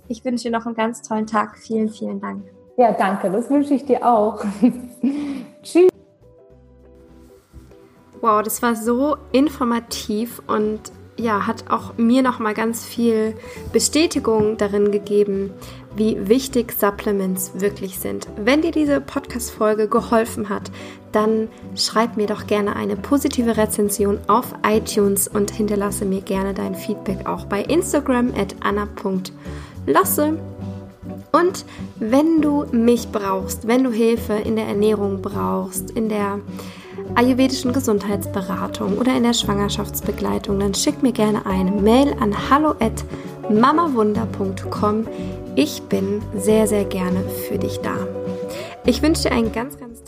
ich 0.07 0.23
wünsche 0.23 0.43
dir 0.43 0.51
noch 0.51 0.67
einen 0.67 0.75
ganz 0.75 1.01
tollen 1.01 1.25
Tag. 1.25 1.57
Vielen, 1.57 1.89
vielen 1.89 2.21
Dank. 2.21 2.43
Ja, 2.77 2.91
danke. 2.91 3.31
Das 3.31 3.49
wünsche 3.49 3.73
ich 3.73 3.85
dir 3.85 4.05
auch. 4.05 4.45
Tschüss. 5.63 5.89
Wow, 8.21 8.43
das 8.43 8.61
war 8.61 8.75
so 8.75 9.17
informativ 9.31 10.43
und 10.45 10.91
ja, 11.21 11.45
hat 11.47 11.65
auch 11.69 11.97
mir 11.97 12.21
noch 12.21 12.39
mal 12.39 12.53
ganz 12.53 12.83
viel 12.83 13.35
Bestätigung 13.71 14.57
darin 14.57 14.91
gegeben, 14.91 15.51
wie 15.95 16.27
wichtig 16.27 16.73
Supplements 16.73 17.51
wirklich 17.55 17.99
sind. 17.99 18.27
Wenn 18.37 18.61
dir 18.61 18.71
diese 18.71 19.01
Podcast 19.01 19.51
Folge 19.51 19.87
geholfen 19.87 20.49
hat, 20.49 20.71
dann 21.11 21.49
schreib 21.75 22.17
mir 22.17 22.27
doch 22.27 22.47
gerne 22.47 22.75
eine 22.75 22.95
positive 22.95 23.57
Rezension 23.57 24.19
auf 24.27 24.53
iTunes 24.65 25.27
und 25.27 25.51
hinterlasse 25.51 26.05
mir 26.05 26.21
gerne 26.21 26.53
dein 26.53 26.75
Feedback 26.75 27.27
auch 27.27 27.45
bei 27.45 27.61
Instagram 27.61 28.33
at 28.35 28.55
anna.losse. 28.61 30.39
Und 31.33 31.65
wenn 31.99 32.41
du 32.41 32.65
mich 32.71 33.09
brauchst, 33.09 33.67
wenn 33.67 33.83
du 33.83 33.91
Hilfe 33.91 34.33
in 34.33 34.55
der 34.55 34.65
Ernährung 34.65 35.21
brauchst, 35.21 35.91
in 35.91 36.09
der 36.09 36.39
ayurvedischen 37.15 37.73
Gesundheitsberatung 37.73 38.97
oder 38.97 39.13
in 39.15 39.23
der 39.23 39.33
Schwangerschaftsbegleitung, 39.33 40.59
dann 40.59 40.73
schick 40.73 41.03
mir 41.03 41.11
gerne 41.11 41.45
eine 41.45 41.71
Mail 41.71 42.15
an 42.19 42.33
hallo@mamawunder.com. 42.49 45.07
Ich 45.55 45.81
bin 45.83 46.21
sehr 46.37 46.67
sehr 46.67 46.85
gerne 46.85 47.23
für 47.47 47.57
dich 47.57 47.79
da. 47.79 47.95
Ich 48.85 49.01
wünsche 49.01 49.23
dir 49.23 49.31
einen 49.31 49.51
ganz 49.51 49.79
ganz 49.79 50.03